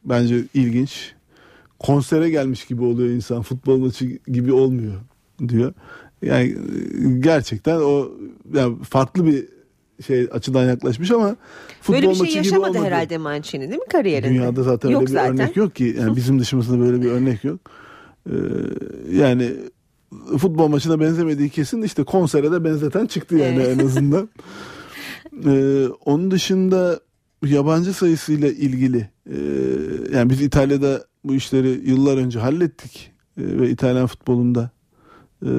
[0.05, 1.13] bence ilginç.
[1.83, 4.93] Konsere gelmiş gibi oluyor insan futbol maçı gibi olmuyor
[5.47, 5.73] diyor.
[6.21, 8.11] Yani e, gerçekten o
[8.53, 9.45] yani farklı bir
[10.07, 11.35] şey açıdan yaklaşmış ama
[11.81, 12.85] futbol Böyle bir şey maçı gibi yaşamadı olmadı.
[12.85, 14.33] herhalde Mancini değil mi kariyerinde?
[14.39, 15.33] Dünyada zaten yok öyle bir zaten.
[15.33, 15.95] örnek yok ki.
[15.99, 17.59] Yani bizim dışımızda böyle bir örnek yok.
[18.29, 18.33] Ee,
[19.11, 19.53] yani
[20.37, 24.29] futbol maçına benzemediği kesin işte konsere de benzeten çıktı yani en azından.
[25.45, 26.99] Ee, onun dışında
[27.45, 29.37] yabancı sayısıyla ilgili e,
[30.13, 34.69] yani biz İtalya'da bu işleri yıllar önce hallettik E, ve İtalyan futbolunda
[35.45, 35.49] e,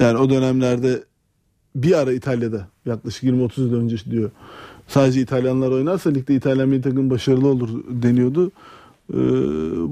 [0.00, 1.04] yani o dönemlerde
[1.74, 4.30] bir ara İtalya'da yaklaşık 20-30 yıl önce diyor
[4.88, 8.52] sadece İtalyanlar oynarsa ligde İtalyan milli takım başarılı olur deniyordu.
[9.12, 9.16] Ee,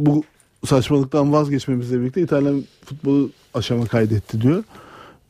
[0.06, 0.24] bu
[0.66, 4.64] saçmalıktan vazgeçmemizle birlikte İtalyan futbolu aşama kaydetti diyor.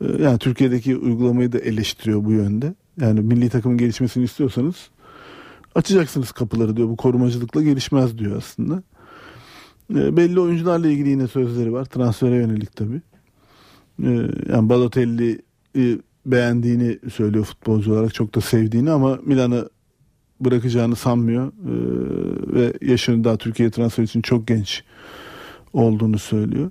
[0.01, 2.75] Ee, yani Türkiye'deki uygulamayı da eleştiriyor bu yönde.
[3.01, 4.75] Yani milli takımın gelişmesini istiyorsanız
[5.75, 6.89] açacaksınız kapıları diyor.
[6.89, 8.83] Bu korumacılıkla gelişmez diyor aslında.
[9.91, 11.85] Ee, belli oyuncularla ilgili yine sözleri var.
[11.85, 13.03] Transfere yönelik tabii.
[14.03, 15.43] Ee, yani Balotelli
[15.77, 19.69] e, beğendiğini söylüyor futbolcu olarak çok da sevdiğini ama Milan'ı
[20.41, 24.85] bırakacağını sanmıyor Ee, ve yaşını daha Türkiye transfer için çok genç
[25.73, 26.71] olduğunu söylüyor.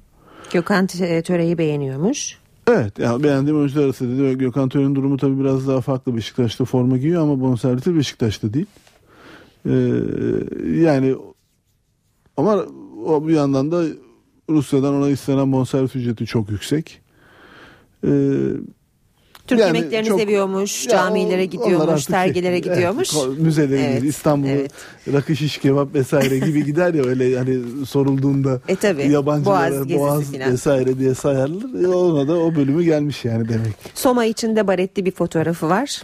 [0.52, 2.38] Gökhan Töre'yi beğeniyormuş.
[2.68, 4.38] Evet yani beğendiğim oyuncular arasında dedi.
[4.38, 6.16] Gökhan Töre'nin durumu tabii biraz daha farklı.
[6.16, 8.66] Beşiktaş'ta forma giyiyor ama bonservisi Beşiktaş'ta değil.
[9.66, 9.72] Ee,
[10.82, 11.16] yani
[12.38, 12.66] ama
[13.06, 13.84] o bir yandan da
[14.50, 17.02] Rusya'dan ona istenen bonservis ücreti çok yüksek.
[18.04, 18.10] Ee,
[19.48, 23.10] Türk yani yemeklerini çok- seviyormuş, camilere gidiyormuş, artık şey, evet, gidiyormuş.
[23.10, 24.14] ko- müzelere Evet, gidiyor.
[24.14, 24.72] İstanbul evet.
[25.14, 30.34] rakı şiş kebap vesaire gibi gider ya öyle hani sorulduğunda E tabii, yabancılara Boğaz boğaz
[30.34, 31.84] vesaire diye sayarlar.
[31.84, 33.74] E, ona da o bölümü gelmiş yani demek.
[33.94, 36.02] Soma içinde baretli bir fotoğrafı var.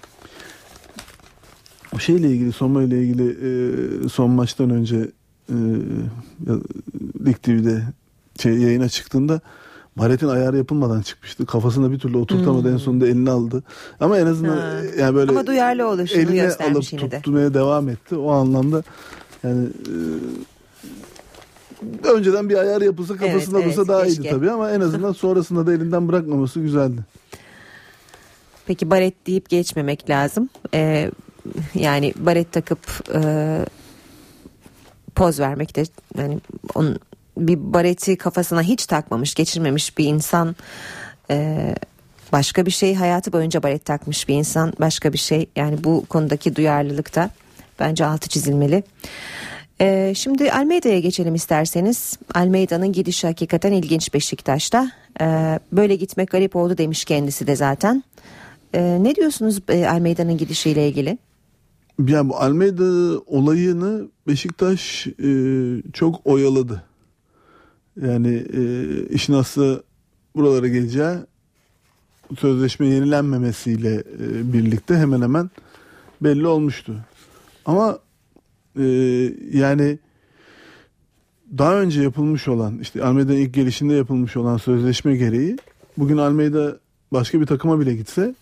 [1.95, 3.29] O şeyle ilgili Soma ile ilgili
[4.05, 4.97] e, son maçtan önce
[5.49, 5.55] e,
[6.47, 6.55] ya,
[7.25, 7.83] Lig TV'de
[8.41, 9.41] şey, yayına çıktığında
[9.97, 11.45] Baret'in ayarı yapılmadan çıkmıştı.
[11.45, 12.73] Kafasına bir türlü oturtamadı Hmm.
[12.73, 13.63] en sonunda elini aldı.
[13.99, 14.73] Ama en azından Ha.
[14.99, 17.21] yani böyle Ama duyarlı oluşunu eline alıp yine de.
[17.21, 18.15] tutmaya devam etti.
[18.15, 18.83] O anlamda
[19.43, 19.67] yani
[22.03, 24.21] e, önceden bir ayar yapılsa kafasında Evet, dursa evet, daha keşke.
[24.21, 27.01] iyiydi tabii ama en azından sonrasında da elinden bırakmaması güzeldi.
[28.65, 30.49] Peki baret deyip geçmemek lazım.
[30.73, 31.11] Ee,
[31.75, 32.79] yani baret takıp
[33.13, 33.21] e,
[35.15, 35.83] poz vermek de
[36.17, 36.37] yani
[36.75, 36.99] onun
[37.37, 40.55] bir bareti kafasına hiç takmamış, geçirmemiş bir insan
[41.31, 41.75] e,
[42.31, 45.45] başka bir şey hayatı boyunca baret takmış bir insan başka bir şey.
[45.55, 47.29] Yani bu konudaki duyarlılık da
[47.79, 48.83] bence altı çizilmeli.
[49.81, 52.17] Ee, şimdi Almeida'ya geçelim isterseniz.
[52.35, 54.91] Almeida'nın gidişi hakikaten ilginç Beşiktaş'ta.
[55.21, 58.03] Ee, böyle gitmek garip oldu demiş kendisi de zaten.
[58.73, 61.17] Ee, ne diyorsunuz e, Almeida'nın gidişiyle ilgili?
[62.07, 65.31] Yani bu Almeida olayını Beşiktaş e,
[65.93, 66.83] çok oyaladı.
[68.01, 69.83] Yani e, işin aslı
[70.35, 71.17] buralara geleceği
[72.39, 75.49] sözleşme yenilenmemesiyle e, birlikte hemen hemen
[76.21, 76.95] belli olmuştu.
[77.65, 77.99] Ama
[78.79, 78.83] e,
[79.53, 79.99] yani
[81.57, 85.57] daha önce yapılmış olan işte Almeida'nın ilk gelişinde yapılmış olan sözleşme gereği
[85.97, 86.79] bugün Almeida
[87.13, 88.35] başka bir takıma bile gitse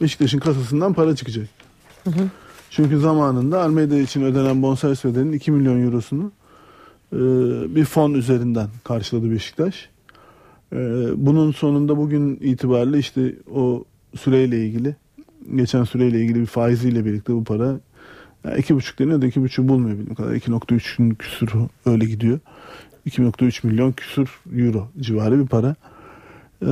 [0.00, 1.48] Beşiktaş'ın kasasından para çıkacak.
[2.76, 6.32] Çünkü zamanında Almeida için ödenen bonservis bedelinin 2 milyon eurosunu
[7.12, 7.18] e,
[7.76, 9.88] bir fon üzerinden karşıladı Beşiktaş.
[10.72, 10.76] E,
[11.16, 13.84] bunun sonunda bugün itibariyle işte o
[14.16, 14.96] süreyle ilgili
[15.56, 17.80] geçen süreyle ilgili bir faiziyle birlikte bu para
[18.44, 20.34] yani iki buçuk deniyor da iki buçuğu bulmuyor bildiğim kadar.
[20.34, 21.50] 2.3'ün küsür
[21.86, 22.38] öyle gidiyor.
[23.06, 25.76] 2.3 milyon küsür euro civarı bir para.
[26.62, 26.66] Ee,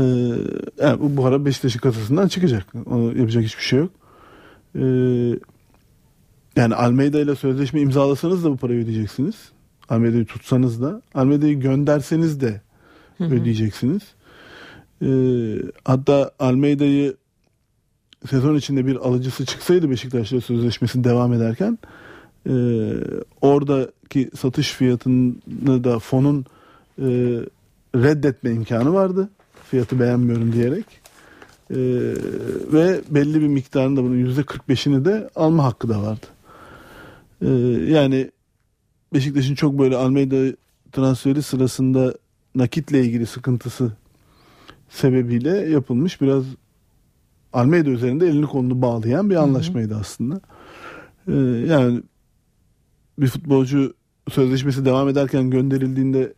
[0.83, 2.67] yani bu para Beşiktaş'ın kasasından çıkacak.
[2.87, 3.91] Onu yapacak hiçbir şey yok.
[4.77, 4.81] Ee,
[6.57, 9.35] yani Almeida ile sözleşme imzalasanız da bu parayı ödeyeceksiniz.
[9.89, 11.03] Almeida'yı tutsanız da.
[11.15, 12.61] Almeida'yı gönderseniz de
[13.19, 13.35] Hı hı.
[13.35, 14.03] ödeyeceksiniz.
[15.03, 15.09] Ee,
[15.85, 17.17] hatta Almeida'yı
[18.31, 21.79] sezon içinde bir alıcısı çıksaydı Beşiktaş'la sözleşmesi devam ederken
[22.47, 22.53] e,
[23.41, 26.45] oradaki satış fiyatını da fonun
[26.99, 27.07] e,
[27.95, 29.29] reddetme imkanı vardı.
[29.71, 30.85] Fiyatı beğenmiyorum diyerek.
[31.71, 31.79] E,
[32.73, 36.27] ve belli bir miktarında bunun yüzde 45'ini de alma hakkı da vardı.
[37.43, 37.49] E,
[37.93, 38.31] yani
[39.15, 40.57] Beşiktaş'ın çok böyle Almeida
[40.93, 42.15] transferi sırasında
[42.55, 43.93] nakitle ilgili sıkıntısı
[44.89, 46.45] sebebiyle yapılmış biraz
[47.53, 50.41] Almeyda üzerinde elini kolunu bağlayan bir anlaşmaydı aslında.
[51.29, 51.33] Ee,
[51.69, 52.03] yani
[53.19, 53.95] bir futbolcu
[54.31, 56.33] sözleşmesi devam ederken gönderildiğinde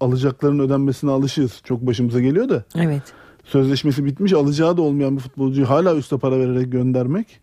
[0.00, 1.60] alacakların ödenmesine alışığız.
[1.64, 2.64] Çok başımıza geliyor da.
[2.74, 3.02] Evet.
[3.44, 7.40] Sözleşmesi bitmiş alacağı da olmayan bir futbolcuyu hala üste para vererek göndermek.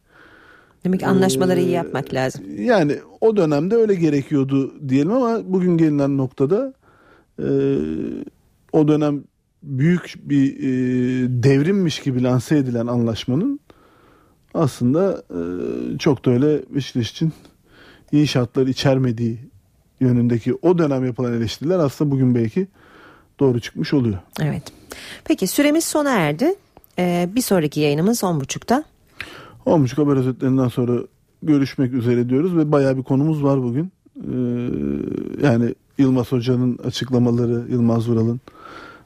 [0.86, 2.44] Demek ki anlaşmaları iyi yapmak lazım.
[2.58, 6.74] Yani o dönemde öyle gerekiyordu diyelim ama bugün gelinen noktada
[7.40, 7.48] e,
[8.72, 9.24] o dönem
[9.64, 10.64] büyük bir e,
[11.44, 13.60] devrimmiş gibi lanse edilen anlaşmanın
[14.54, 17.34] aslında e, çok da öyle Beşiktaş için
[18.12, 19.40] iyi şartlar içermediği
[20.00, 22.68] yönündeki o dönem yapılan eleştiriler aslında bugün belki
[23.40, 24.18] doğru çıkmış oluyor.
[24.42, 24.64] Evet.
[25.26, 26.56] Peki süremiz sona erdi.
[27.00, 28.84] Ee, bir sonraki yayınımız 10.30'da.
[29.66, 30.94] 10.30 haber özetlerinden sonra
[31.44, 33.92] görüşmek üzere diyoruz ve bayağı bir konumuz var bugün.
[34.18, 34.36] Ee,
[35.46, 38.42] yani Yılmaz Hoca'nın açıklamaları, Yılmaz Vural'ın.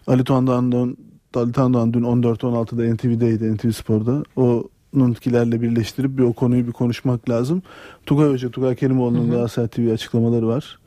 [0.07, 0.97] Ali Tandoğan,
[1.33, 4.23] Ali Tandoğan dün 14-16'da NTV'deydi, NTV Spor'da.
[4.35, 7.61] O'nunkilerle birleştirip bir o konuyu bir konuşmak lazım.
[8.05, 10.79] Tugay Hoca, Tugay Kerimoğlu'nun Galatasaray TV açıklamaları var.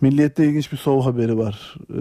[0.00, 1.74] Milliyet'te ilginç bir sov haberi var.
[1.90, 1.94] Ee,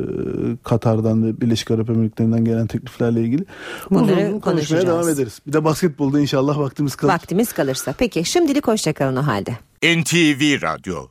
[0.63, 3.45] Katar'dan ve Birleşik Arap Emirlikleri'nden gelen tekliflerle ilgili.
[3.91, 5.39] Bunları Uzun konuşmaya devam ederiz.
[5.47, 7.13] Bir de basketbolda inşallah vaktimiz kalır.
[7.13, 7.95] Vaktimiz kalırsa.
[7.97, 9.51] Peki şimdilik hoşçakalın o halde.
[9.83, 11.05] NTV Radyo